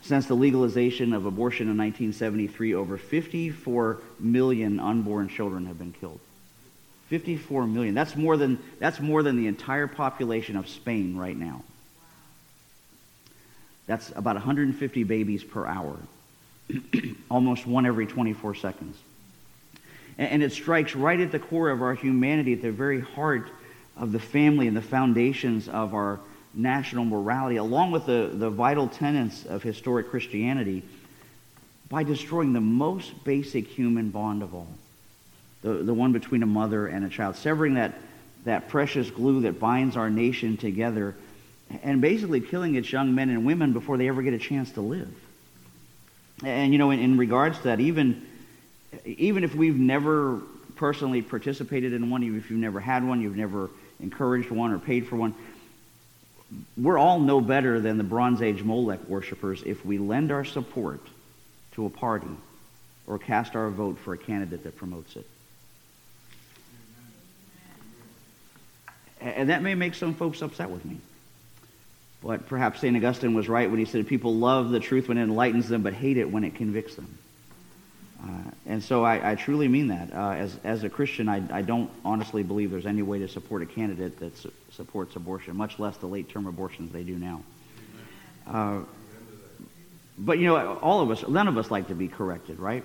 Since 0.01 0.25
the 0.25 0.35
legalization 0.35 1.13
of 1.13 1.25
abortion 1.25 1.69
in 1.69 1.77
1973, 1.77 2.73
over 2.73 2.97
54 2.97 3.99
million 4.19 4.79
unborn 4.79 5.29
children 5.29 5.65
have 5.65 5.79
been 5.79 5.93
killed. 5.93 6.19
54 7.07 7.67
million. 7.67 7.93
That's 7.93 8.15
more 8.15 8.35
than, 8.35 8.59
that's 8.79 8.99
more 8.99 9.23
than 9.23 9.37
the 9.37 9.47
entire 9.47 9.87
population 9.87 10.57
of 10.57 10.67
Spain 10.67 11.15
right 11.15 11.37
now. 11.37 11.63
That's 13.85 14.11
about 14.15 14.35
150 14.35 15.03
babies 15.03 15.43
per 15.43 15.65
hour, 15.65 15.97
almost 17.29 17.67
one 17.67 17.85
every 17.85 18.07
24 18.07 18.55
seconds. 18.55 18.97
And 20.17 20.43
it 20.43 20.51
strikes 20.51 20.95
right 20.95 21.19
at 21.19 21.31
the 21.31 21.39
core 21.39 21.69
of 21.69 21.81
our 21.81 21.95
humanity, 21.95 22.53
at 22.53 22.61
the 22.61 22.71
very 22.71 23.01
heart 23.01 23.49
of 23.97 24.11
the 24.11 24.19
family 24.19 24.67
and 24.67 24.75
the 24.75 24.81
foundations 24.81 25.69
of 25.69 25.93
our 25.93 26.19
national 26.53 27.05
morality, 27.05 27.57
along 27.57 27.91
with 27.91 28.05
the, 28.05 28.29
the 28.33 28.49
vital 28.49 28.87
tenets 28.87 29.45
of 29.45 29.63
historic 29.63 30.09
Christianity, 30.09 30.83
by 31.89 32.03
destroying 32.03 32.53
the 32.53 32.61
most 32.61 33.23
basic 33.23 33.67
human 33.67 34.09
bond 34.09 34.41
of 34.43 34.53
all 34.55 34.67
the, 35.61 35.73
the 35.73 35.93
one 35.93 36.11
between 36.11 36.43
a 36.43 36.45
mother 36.45 36.87
and 36.87 37.05
a 37.05 37.09
child, 37.09 37.35
severing 37.35 37.75
that, 37.75 37.93
that 38.43 38.67
precious 38.67 39.09
glue 39.09 39.41
that 39.41 39.59
binds 39.59 39.95
our 39.95 40.09
nation 40.09 40.57
together, 40.57 41.15
and 41.81 42.01
basically 42.01 42.41
killing 42.41 42.75
its 42.75 42.91
young 42.91 43.15
men 43.15 43.29
and 43.29 43.45
women 43.45 43.73
before 43.73 43.97
they 43.97 44.07
ever 44.09 44.21
get 44.21 44.33
a 44.33 44.39
chance 44.39 44.71
to 44.73 44.81
live. 44.81 45.13
And, 46.43 46.73
you 46.73 46.77
know, 46.77 46.91
in, 46.91 46.99
in 46.99 47.17
regards 47.17 47.57
to 47.59 47.63
that, 47.65 47.79
even 47.79 48.27
even 49.05 49.43
if 49.43 49.55
we've 49.55 49.77
never 49.77 50.41
personally 50.75 51.21
participated 51.21 51.93
in 51.93 52.09
one, 52.09 52.21
if 52.21 52.51
you've 52.51 52.59
never 52.59 52.79
had 52.79 53.03
one, 53.07 53.21
you've 53.21 53.35
never 53.35 53.69
encouraged 53.99 54.51
one 54.51 54.71
or 54.71 54.79
paid 54.79 55.07
for 55.07 55.15
one, 55.15 55.35
we're 56.77 56.97
all 56.97 57.19
no 57.19 57.41
better 57.41 57.79
than 57.79 57.97
the 57.97 58.03
Bronze 58.03 58.41
Age 58.41 58.63
Molech 58.63 59.07
worshippers 59.07 59.63
if 59.63 59.85
we 59.85 59.97
lend 59.97 60.31
our 60.31 60.45
support 60.45 61.01
to 61.73 61.85
a 61.85 61.89
party 61.89 62.27
or 63.07 63.17
cast 63.17 63.55
our 63.55 63.69
vote 63.69 63.97
for 63.99 64.13
a 64.13 64.17
candidate 64.17 64.63
that 64.63 64.75
promotes 64.77 65.15
it. 65.15 65.27
And 69.19 69.49
that 69.49 69.61
may 69.61 69.73
make 69.73 69.95
some 69.95 70.13
folks 70.13 70.41
upset 70.41 70.69
with 70.69 70.83
me. 70.83 70.99
But 72.21 72.47
perhaps 72.47 72.81
St. 72.81 72.95
Augustine 72.95 73.33
was 73.33 73.49
right 73.49 73.69
when 73.69 73.79
he 73.79 73.85
said 73.85 74.07
people 74.07 74.35
love 74.35 74.69
the 74.69 74.79
truth 74.79 75.07
when 75.07 75.17
it 75.17 75.23
enlightens 75.23 75.67
them, 75.67 75.81
but 75.81 75.93
hate 75.93 76.17
it 76.17 76.29
when 76.29 76.43
it 76.43 76.55
convicts 76.55 76.95
them. 76.95 77.17
Uh, 78.23 78.29
and 78.65 78.81
so 78.81 79.03
I, 79.03 79.31
I, 79.31 79.35
truly 79.35 79.67
mean 79.67 79.87
that. 79.87 80.13
Uh, 80.13 80.31
as, 80.31 80.57
as 80.63 80.83
a 80.85 80.89
Christian, 80.89 81.27
I, 81.27 81.43
I, 81.51 81.61
don't 81.61 81.89
honestly 82.05 82.41
believe 82.41 82.71
there's 82.71 82.85
any 82.85 83.01
way 83.01 83.19
to 83.19 83.27
support 83.27 83.61
a 83.61 83.65
candidate 83.65 84.17
that 84.19 84.37
su- 84.37 84.51
supports 84.71 85.17
abortion, 85.17 85.57
much 85.57 85.77
less 85.77 85.97
the 85.97 86.07
late 86.07 86.29
term 86.29 86.47
abortions 86.47 86.93
they 86.93 87.03
do 87.03 87.17
now. 87.17 87.41
Uh, 88.47 88.79
but, 90.17 90.39
you 90.39 90.47
know, 90.47 90.77
all 90.77 91.01
of 91.01 91.11
us, 91.11 91.27
none 91.27 91.49
of 91.49 91.57
us 91.57 91.69
like 91.69 91.87
to 91.89 91.95
be 91.95 92.07
corrected, 92.07 92.59
right? 92.59 92.83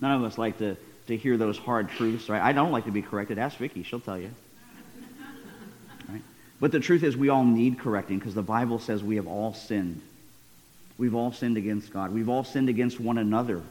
None 0.00 0.20
of 0.20 0.24
us 0.24 0.38
like 0.38 0.58
to, 0.58 0.76
to 1.08 1.16
hear 1.16 1.36
those 1.36 1.58
hard 1.58 1.88
truths, 1.88 2.28
right? 2.28 2.42
I 2.42 2.52
don't 2.52 2.70
like 2.70 2.84
to 2.84 2.92
be 2.92 3.02
corrected. 3.02 3.38
Ask 3.38 3.56
Vicki, 3.56 3.82
she'll 3.82 4.00
tell 4.00 4.18
you. 4.18 4.30
Right? 6.08 6.22
But 6.60 6.70
the 6.70 6.80
truth 6.80 7.02
is, 7.02 7.16
we 7.16 7.30
all 7.30 7.44
need 7.44 7.80
correcting 7.80 8.18
because 8.18 8.34
the 8.34 8.42
Bible 8.42 8.78
says 8.78 9.02
we 9.02 9.16
have 9.16 9.26
all 9.26 9.54
sinned. 9.54 10.02
We've 10.98 11.16
all 11.16 11.32
sinned 11.32 11.56
against 11.56 11.92
God. 11.92 12.12
We've 12.12 12.28
all 12.28 12.44
sinned 12.44 12.68
against 12.68 13.00
one 13.00 13.18
another. 13.18 13.62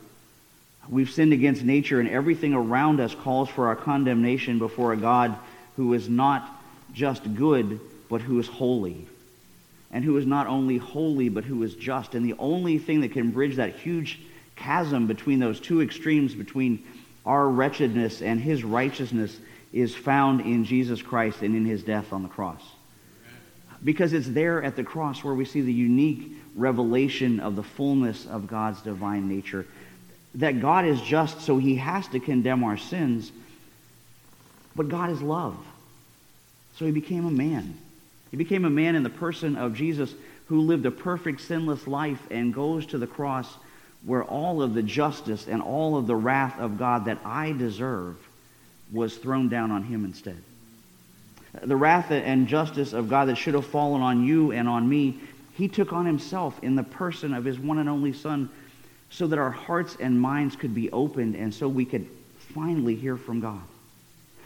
We've 0.89 1.09
sinned 1.09 1.31
against 1.31 1.63
nature, 1.63 1.99
and 1.99 2.09
everything 2.09 2.53
around 2.53 2.99
us 2.99 3.15
calls 3.15 3.49
for 3.49 3.67
our 3.67 3.75
condemnation 3.75 4.59
before 4.59 4.93
a 4.93 4.97
God 4.97 5.35
who 5.77 5.93
is 5.93 6.09
not 6.09 6.61
just 6.93 7.33
good, 7.35 7.79
but 8.09 8.21
who 8.21 8.39
is 8.39 8.47
holy. 8.47 9.07
and 9.91 10.03
who 10.03 10.17
is 10.17 10.25
not 10.25 10.47
only 10.47 10.77
holy, 10.77 11.29
but 11.29 11.43
who 11.43 11.61
is 11.63 11.75
just. 11.75 12.15
And 12.15 12.25
the 12.25 12.35
only 12.39 12.77
thing 12.77 13.01
that 13.01 13.11
can 13.11 13.31
bridge 13.31 13.57
that 13.57 13.75
huge 13.75 14.19
chasm 14.55 15.07
between 15.07 15.39
those 15.39 15.59
two 15.59 15.81
extremes, 15.81 16.33
between 16.33 16.83
our 17.25 17.47
wretchedness 17.47 18.21
and 18.21 18.39
his 18.39 18.63
righteousness, 18.63 19.37
is 19.73 19.93
found 19.93 20.41
in 20.41 20.65
Jesus 20.65 21.01
Christ 21.01 21.41
and 21.41 21.55
in 21.55 21.65
his 21.65 21.83
death 21.83 22.13
on 22.13 22.23
the 22.23 22.29
cross. 22.29 22.61
Because 23.83 24.13
it's 24.13 24.27
there 24.27 24.63
at 24.63 24.75
the 24.75 24.83
cross 24.83 25.23
where 25.23 25.33
we 25.33 25.45
see 25.45 25.61
the 25.61 25.73
unique 25.73 26.31
revelation 26.55 27.39
of 27.39 27.55
the 27.55 27.63
fullness 27.63 28.25
of 28.27 28.47
God's 28.47 28.81
divine 28.81 29.27
nature. 29.27 29.65
That 30.35 30.61
God 30.61 30.85
is 30.85 31.01
just, 31.01 31.41
so 31.41 31.57
he 31.57 31.75
has 31.75 32.07
to 32.09 32.19
condemn 32.19 32.63
our 32.63 32.77
sins, 32.77 33.31
but 34.75 34.89
God 34.89 35.09
is 35.09 35.21
love. 35.21 35.57
So 36.75 36.85
he 36.85 36.91
became 36.91 37.25
a 37.25 37.31
man. 37.31 37.77
He 38.31 38.37
became 38.37 38.63
a 38.63 38.69
man 38.69 38.95
in 38.95 39.03
the 39.03 39.09
person 39.09 39.57
of 39.57 39.73
Jesus 39.73 40.13
who 40.45 40.61
lived 40.61 40.85
a 40.85 40.91
perfect, 40.91 41.41
sinless 41.41 41.85
life 41.85 42.21
and 42.31 42.53
goes 42.53 42.85
to 42.87 42.97
the 42.97 43.07
cross 43.07 43.47
where 44.05 44.23
all 44.23 44.61
of 44.61 44.73
the 44.73 44.81
justice 44.81 45.47
and 45.47 45.61
all 45.61 45.97
of 45.97 46.07
the 46.07 46.15
wrath 46.15 46.59
of 46.59 46.77
God 46.77 47.05
that 47.05 47.19
I 47.23 47.51
deserve 47.51 48.17
was 48.91 49.17
thrown 49.17 49.47
down 49.49 49.71
on 49.71 49.83
him 49.83 50.05
instead. 50.05 50.41
The 51.63 51.75
wrath 51.75 52.11
and 52.11 52.47
justice 52.47 52.93
of 52.93 53.09
God 53.09 53.27
that 53.27 53.35
should 53.35 53.53
have 53.53 53.65
fallen 53.65 54.01
on 54.01 54.25
you 54.25 54.51
and 54.51 54.67
on 54.67 54.87
me, 54.87 55.19
he 55.53 55.67
took 55.67 55.93
on 55.93 56.05
himself 56.05 56.57
in 56.63 56.75
the 56.75 56.83
person 56.83 57.33
of 57.33 57.45
his 57.45 57.59
one 57.59 57.77
and 57.77 57.89
only 57.89 58.13
Son 58.13 58.49
so 59.11 59.27
that 59.27 59.37
our 59.37 59.51
hearts 59.51 59.97
and 59.99 60.19
minds 60.19 60.55
could 60.55 60.73
be 60.73 60.89
opened 60.91 61.35
and 61.35 61.53
so 61.53 61.67
we 61.67 61.85
could 61.85 62.07
finally 62.53 62.95
hear 62.95 63.17
from 63.17 63.41
God. 63.41 63.61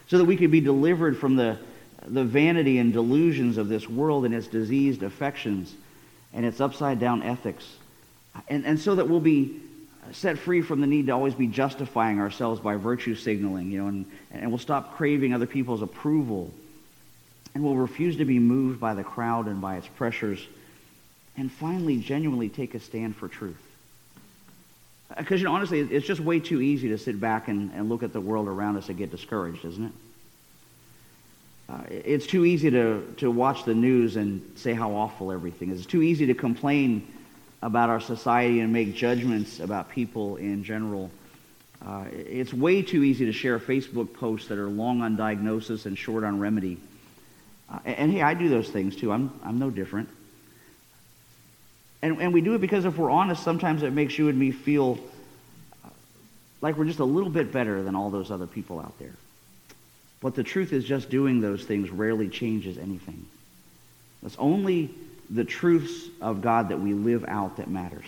So 0.08 0.18
that 0.18 0.24
we 0.24 0.36
could 0.36 0.50
be 0.50 0.60
delivered 0.60 1.16
from 1.16 1.36
the, 1.36 1.58
the 2.06 2.24
vanity 2.24 2.78
and 2.78 2.92
delusions 2.92 3.58
of 3.58 3.68
this 3.68 3.88
world 3.88 4.24
and 4.24 4.34
its 4.34 4.48
diseased 4.48 5.02
affections 5.02 5.74
and 6.32 6.44
its 6.44 6.60
upside 6.60 6.98
down 6.98 7.22
ethics. 7.22 7.76
And, 8.48 8.66
and 8.66 8.78
so 8.78 8.96
that 8.96 9.08
we'll 9.08 9.20
be 9.20 9.60
set 10.12 10.38
free 10.38 10.62
from 10.62 10.80
the 10.80 10.86
need 10.86 11.06
to 11.06 11.12
always 11.12 11.34
be 11.34 11.46
justifying 11.46 12.20
ourselves 12.20 12.60
by 12.60 12.76
virtue 12.76 13.14
signaling, 13.14 13.70
you 13.70 13.80
know, 13.80 13.88
and, 13.88 14.06
and 14.32 14.50
we'll 14.50 14.58
stop 14.58 14.96
craving 14.96 15.32
other 15.32 15.46
people's 15.46 15.82
approval. 15.82 16.52
And 17.54 17.64
we'll 17.64 17.76
refuse 17.76 18.16
to 18.16 18.24
be 18.24 18.38
moved 18.38 18.80
by 18.80 18.94
the 18.94 19.04
crowd 19.04 19.46
and 19.46 19.60
by 19.60 19.76
its 19.76 19.86
pressures. 19.86 20.44
And 21.36 21.50
finally, 21.50 21.98
genuinely 21.98 22.48
take 22.48 22.74
a 22.74 22.80
stand 22.80 23.16
for 23.16 23.28
truth. 23.28 23.65
Because, 25.16 25.40
you 25.40 25.46
know, 25.46 25.52
honestly, 25.52 25.80
it's 25.80 26.06
just 26.06 26.20
way 26.20 26.40
too 26.40 26.60
easy 26.60 26.88
to 26.88 26.98
sit 26.98 27.20
back 27.20 27.48
and, 27.48 27.70
and 27.72 27.88
look 27.88 28.02
at 28.02 28.12
the 28.12 28.20
world 28.20 28.48
around 28.48 28.76
us 28.76 28.88
and 28.88 28.98
get 28.98 29.10
discouraged, 29.10 29.64
isn't 29.64 29.84
it? 29.86 29.92
Uh, 31.68 31.80
it's 31.88 32.26
too 32.26 32.44
easy 32.44 32.70
to, 32.70 33.14
to 33.16 33.30
watch 33.30 33.64
the 33.64 33.74
news 33.74 34.16
and 34.16 34.42
say 34.56 34.72
how 34.72 34.92
awful 34.94 35.32
everything 35.32 35.70
is. 35.70 35.78
It's 35.78 35.86
too 35.86 36.02
easy 36.02 36.26
to 36.26 36.34
complain 36.34 37.06
about 37.62 37.88
our 37.88 38.00
society 38.00 38.60
and 38.60 38.72
make 38.72 38.94
judgments 38.94 39.60
about 39.60 39.90
people 39.90 40.36
in 40.36 40.62
general. 40.62 41.10
Uh, 41.84 42.04
it's 42.10 42.52
way 42.52 42.82
too 42.82 43.02
easy 43.02 43.26
to 43.26 43.32
share 43.32 43.58
Facebook 43.58 44.12
posts 44.14 44.48
that 44.48 44.58
are 44.58 44.68
long 44.68 45.02
on 45.02 45.16
diagnosis 45.16 45.86
and 45.86 45.98
short 45.98 46.24
on 46.24 46.38
remedy. 46.38 46.78
Uh, 47.68 47.78
and, 47.84 47.96
and, 47.96 48.12
hey, 48.12 48.22
I 48.22 48.34
do 48.34 48.48
those 48.48 48.68
things 48.68 48.94
too. 48.94 49.10
I'm, 49.12 49.32
I'm 49.42 49.58
no 49.58 49.70
different. 49.70 50.08
And, 52.02 52.20
and 52.20 52.32
we 52.32 52.40
do 52.40 52.54
it 52.54 52.60
because 52.60 52.84
if 52.84 52.96
we're 52.96 53.10
honest, 53.10 53.42
sometimes 53.42 53.82
it 53.82 53.92
makes 53.92 54.18
you 54.18 54.28
and 54.28 54.38
me 54.38 54.50
feel 54.50 54.98
uh, 55.84 55.88
like 56.60 56.76
we're 56.76 56.84
just 56.84 56.98
a 56.98 57.04
little 57.04 57.30
bit 57.30 57.52
better 57.52 57.82
than 57.82 57.94
all 57.94 58.10
those 58.10 58.30
other 58.30 58.46
people 58.46 58.78
out 58.78 58.98
there. 58.98 59.14
But 60.20 60.34
the 60.34 60.42
truth 60.42 60.72
is, 60.72 60.84
just 60.84 61.10
doing 61.10 61.40
those 61.40 61.64
things 61.64 61.90
rarely 61.90 62.28
changes 62.28 62.78
anything. 62.78 63.26
It's 64.24 64.36
only 64.38 64.90
the 65.30 65.44
truths 65.44 66.08
of 66.20 66.40
God 66.40 66.70
that 66.70 66.80
we 66.80 66.94
live 66.94 67.24
out 67.26 67.58
that 67.58 67.68
matters. 67.68 68.06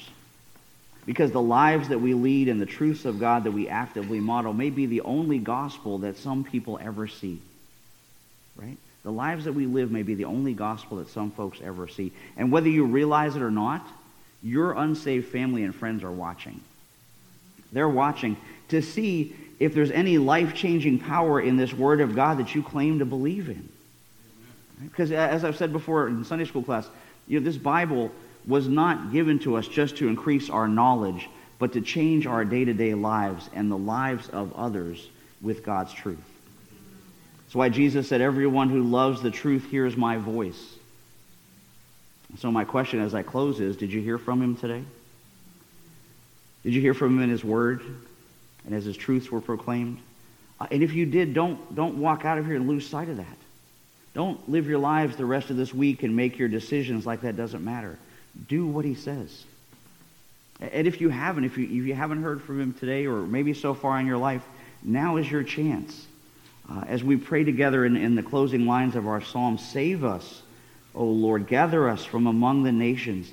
Because 1.04 1.30
the 1.30 1.40
lives 1.40 1.88
that 1.88 2.00
we 2.00 2.14
lead 2.14 2.48
and 2.48 2.60
the 2.60 2.66
truths 2.66 3.04
of 3.04 3.18
God 3.18 3.44
that 3.44 3.52
we 3.52 3.68
actively 3.68 4.20
model 4.20 4.52
may 4.52 4.70
be 4.70 4.86
the 4.86 5.00
only 5.02 5.38
gospel 5.38 5.98
that 5.98 6.18
some 6.18 6.44
people 6.44 6.78
ever 6.82 7.08
see. 7.08 7.40
Right? 8.56 8.76
The 9.08 9.12
lives 9.12 9.46
that 9.46 9.54
we 9.54 9.64
live 9.64 9.90
may 9.90 10.02
be 10.02 10.14
the 10.14 10.26
only 10.26 10.52
gospel 10.52 10.98
that 10.98 11.08
some 11.08 11.30
folks 11.30 11.60
ever 11.64 11.88
see. 11.88 12.12
And 12.36 12.52
whether 12.52 12.68
you 12.68 12.84
realize 12.84 13.36
it 13.36 13.40
or 13.40 13.50
not, 13.50 13.88
your 14.42 14.72
unsaved 14.72 15.28
family 15.28 15.64
and 15.64 15.74
friends 15.74 16.04
are 16.04 16.12
watching. 16.12 16.60
They're 17.72 17.88
watching 17.88 18.36
to 18.68 18.82
see 18.82 19.34
if 19.58 19.72
there's 19.72 19.90
any 19.90 20.18
life-changing 20.18 20.98
power 20.98 21.40
in 21.40 21.56
this 21.56 21.72
word 21.72 22.02
of 22.02 22.14
God 22.14 22.38
that 22.38 22.54
you 22.54 22.62
claim 22.62 22.98
to 22.98 23.06
believe 23.06 23.48
in. 23.48 23.66
Because 24.82 25.10
as 25.10 25.42
I've 25.42 25.56
said 25.56 25.72
before 25.72 26.08
in 26.08 26.22
Sunday 26.22 26.44
school 26.44 26.62
class, 26.62 26.86
you 27.26 27.40
know, 27.40 27.46
this 27.46 27.56
Bible 27.56 28.12
was 28.46 28.68
not 28.68 29.10
given 29.10 29.38
to 29.38 29.56
us 29.56 29.66
just 29.66 29.96
to 29.96 30.08
increase 30.08 30.50
our 30.50 30.68
knowledge, 30.68 31.30
but 31.58 31.72
to 31.72 31.80
change 31.80 32.26
our 32.26 32.44
day-to-day 32.44 32.92
lives 32.92 33.48
and 33.54 33.70
the 33.70 33.78
lives 33.78 34.28
of 34.28 34.52
others 34.52 35.08
with 35.40 35.64
God's 35.64 35.94
truth. 35.94 36.18
That's 37.48 37.54
why 37.54 37.70
Jesus 37.70 38.06
said, 38.06 38.20
everyone 38.20 38.68
who 38.68 38.82
loves 38.82 39.22
the 39.22 39.30
truth 39.30 39.70
hears 39.70 39.96
my 39.96 40.18
voice. 40.18 40.74
So 42.36 42.52
my 42.52 42.64
question 42.64 43.00
as 43.00 43.14
I 43.14 43.22
close 43.22 43.58
is, 43.58 43.78
did 43.78 43.90
you 43.90 44.02
hear 44.02 44.18
from 44.18 44.42
him 44.42 44.54
today? 44.54 44.84
Did 46.62 46.74
you 46.74 46.82
hear 46.82 46.92
from 46.92 47.16
him 47.16 47.22
in 47.22 47.30
his 47.30 47.42
word 47.42 47.80
and 48.66 48.74
as 48.74 48.84
his 48.84 48.98
truths 48.98 49.30
were 49.30 49.40
proclaimed? 49.40 49.98
Uh, 50.60 50.66
and 50.70 50.82
if 50.82 50.92
you 50.92 51.06
did, 51.06 51.32
don't, 51.32 51.74
don't 51.74 51.96
walk 51.96 52.26
out 52.26 52.36
of 52.36 52.44
here 52.44 52.56
and 52.56 52.68
lose 52.68 52.86
sight 52.86 53.08
of 53.08 53.16
that. 53.16 53.38
Don't 54.12 54.46
live 54.46 54.66
your 54.66 54.78
lives 54.78 55.16
the 55.16 55.24
rest 55.24 55.48
of 55.48 55.56
this 55.56 55.72
week 55.72 56.02
and 56.02 56.14
make 56.14 56.38
your 56.38 56.48
decisions 56.48 57.06
like 57.06 57.22
that 57.22 57.34
doesn't 57.34 57.64
matter. 57.64 57.98
Do 58.46 58.66
what 58.66 58.84
he 58.84 58.94
says. 58.94 59.44
And 60.60 60.86
if 60.86 61.00
you 61.00 61.08
haven't, 61.08 61.44
if 61.44 61.56
you, 61.56 61.64
if 61.64 61.86
you 61.86 61.94
haven't 61.94 62.22
heard 62.22 62.42
from 62.42 62.60
him 62.60 62.74
today 62.74 63.06
or 63.06 63.22
maybe 63.22 63.54
so 63.54 63.72
far 63.72 63.98
in 63.98 64.06
your 64.06 64.18
life, 64.18 64.46
now 64.82 65.16
is 65.16 65.30
your 65.30 65.44
chance. 65.44 66.07
Uh, 66.70 66.82
as 66.86 67.02
we 67.02 67.16
pray 67.16 67.44
together 67.44 67.84
in, 67.84 67.96
in 67.96 68.14
the 68.14 68.22
closing 68.22 68.66
lines 68.66 68.94
of 68.94 69.06
our 69.06 69.22
psalm, 69.22 69.56
save 69.56 70.04
us, 70.04 70.42
O 70.94 71.04
Lord, 71.04 71.46
gather 71.46 71.88
us 71.88 72.04
from 72.04 72.26
among 72.26 72.62
the 72.62 72.72
nations, 72.72 73.30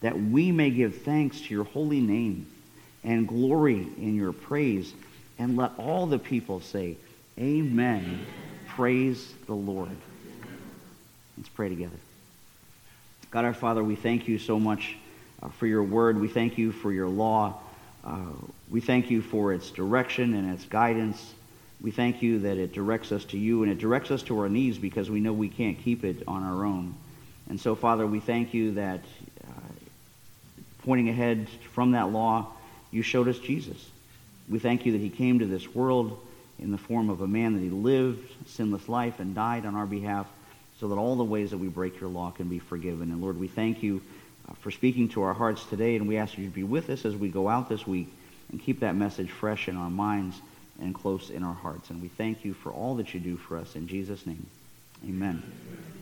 that 0.00 0.20
we 0.20 0.52
may 0.52 0.70
give 0.70 1.02
thanks 1.02 1.40
to 1.40 1.54
your 1.54 1.64
holy 1.64 2.00
name 2.00 2.46
and 3.02 3.26
glory 3.26 3.86
in 3.98 4.14
your 4.14 4.32
praise. 4.32 4.92
And 5.38 5.56
let 5.56 5.72
all 5.78 6.06
the 6.06 6.18
people 6.18 6.60
say, 6.60 6.96
Amen. 7.38 8.04
Amen. 8.04 8.26
Praise 8.68 9.32
the 9.46 9.54
Lord. 9.54 9.90
Let's 11.36 11.48
pray 11.48 11.68
together. 11.68 11.96
God 13.30 13.44
our 13.44 13.54
Father, 13.54 13.82
we 13.82 13.96
thank 13.96 14.28
you 14.28 14.38
so 14.38 14.60
much 14.60 14.96
uh, 15.42 15.48
for 15.48 15.66
your 15.66 15.82
word. 15.82 16.20
We 16.20 16.28
thank 16.28 16.58
you 16.58 16.70
for 16.70 16.92
your 16.92 17.08
law. 17.08 17.60
Uh, 18.04 18.18
we 18.70 18.80
thank 18.80 19.10
you 19.10 19.22
for 19.22 19.52
its 19.52 19.70
direction 19.70 20.34
and 20.34 20.52
its 20.52 20.64
guidance. 20.66 21.34
We 21.84 21.90
thank 21.90 22.22
you 22.22 22.38
that 22.38 22.56
it 22.56 22.72
directs 22.72 23.12
us 23.12 23.26
to 23.26 23.36
you 23.36 23.62
and 23.62 23.70
it 23.70 23.76
directs 23.76 24.10
us 24.10 24.22
to 24.22 24.38
our 24.40 24.48
knees 24.48 24.78
because 24.78 25.10
we 25.10 25.20
know 25.20 25.34
we 25.34 25.50
can't 25.50 25.78
keep 25.78 26.02
it 26.02 26.22
on 26.26 26.42
our 26.42 26.64
own. 26.64 26.94
And 27.50 27.60
so, 27.60 27.74
Father, 27.74 28.06
we 28.06 28.20
thank 28.20 28.54
you 28.54 28.72
that 28.72 29.00
uh, 29.46 29.50
pointing 30.82 31.10
ahead 31.10 31.46
from 31.74 31.92
that 31.92 32.10
law, 32.10 32.46
you 32.90 33.02
showed 33.02 33.28
us 33.28 33.38
Jesus. 33.38 33.76
We 34.48 34.60
thank 34.60 34.86
you 34.86 34.92
that 34.92 35.02
he 35.02 35.10
came 35.10 35.40
to 35.40 35.44
this 35.44 35.74
world 35.74 36.18
in 36.58 36.72
the 36.72 36.78
form 36.78 37.10
of 37.10 37.20
a 37.20 37.26
man 37.26 37.52
that 37.52 37.60
he 37.60 37.68
lived 37.68 38.32
sinless 38.46 38.88
life 38.88 39.20
and 39.20 39.34
died 39.34 39.66
on 39.66 39.74
our 39.74 39.84
behalf 39.84 40.26
so 40.80 40.88
that 40.88 40.96
all 40.96 41.16
the 41.16 41.24
ways 41.24 41.50
that 41.50 41.58
we 41.58 41.68
break 41.68 42.00
your 42.00 42.08
law 42.08 42.30
can 42.30 42.48
be 42.48 42.60
forgiven. 42.60 43.10
And 43.10 43.20
Lord, 43.20 43.38
we 43.38 43.48
thank 43.48 43.82
you 43.82 44.00
uh, 44.48 44.54
for 44.62 44.70
speaking 44.70 45.10
to 45.10 45.22
our 45.24 45.34
hearts 45.34 45.62
today, 45.66 45.96
and 45.96 46.08
we 46.08 46.16
ask 46.16 46.38
you 46.38 46.46
to 46.46 46.50
be 46.50 46.64
with 46.64 46.88
us 46.88 47.04
as 47.04 47.14
we 47.14 47.28
go 47.28 47.46
out 47.46 47.68
this 47.68 47.86
week 47.86 48.08
and 48.50 48.58
keep 48.58 48.80
that 48.80 48.96
message 48.96 49.30
fresh 49.30 49.68
in 49.68 49.76
our 49.76 49.90
minds 49.90 50.40
and 50.80 50.94
close 50.94 51.30
in 51.30 51.42
our 51.42 51.54
hearts. 51.54 51.90
And 51.90 52.02
we 52.02 52.08
thank 52.08 52.44
you 52.44 52.54
for 52.54 52.72
all 52.72 52.94
that 52.96 53.14
you 53.14 53.20
do 53.20 53.36
for 53.36 53.56
us. 53.56 53.76
In 53.76 53.86
Jesus' 53.86 54.26
name, 54.26 54.46
amen. 55.04 55.42
amen. 55.42 55.93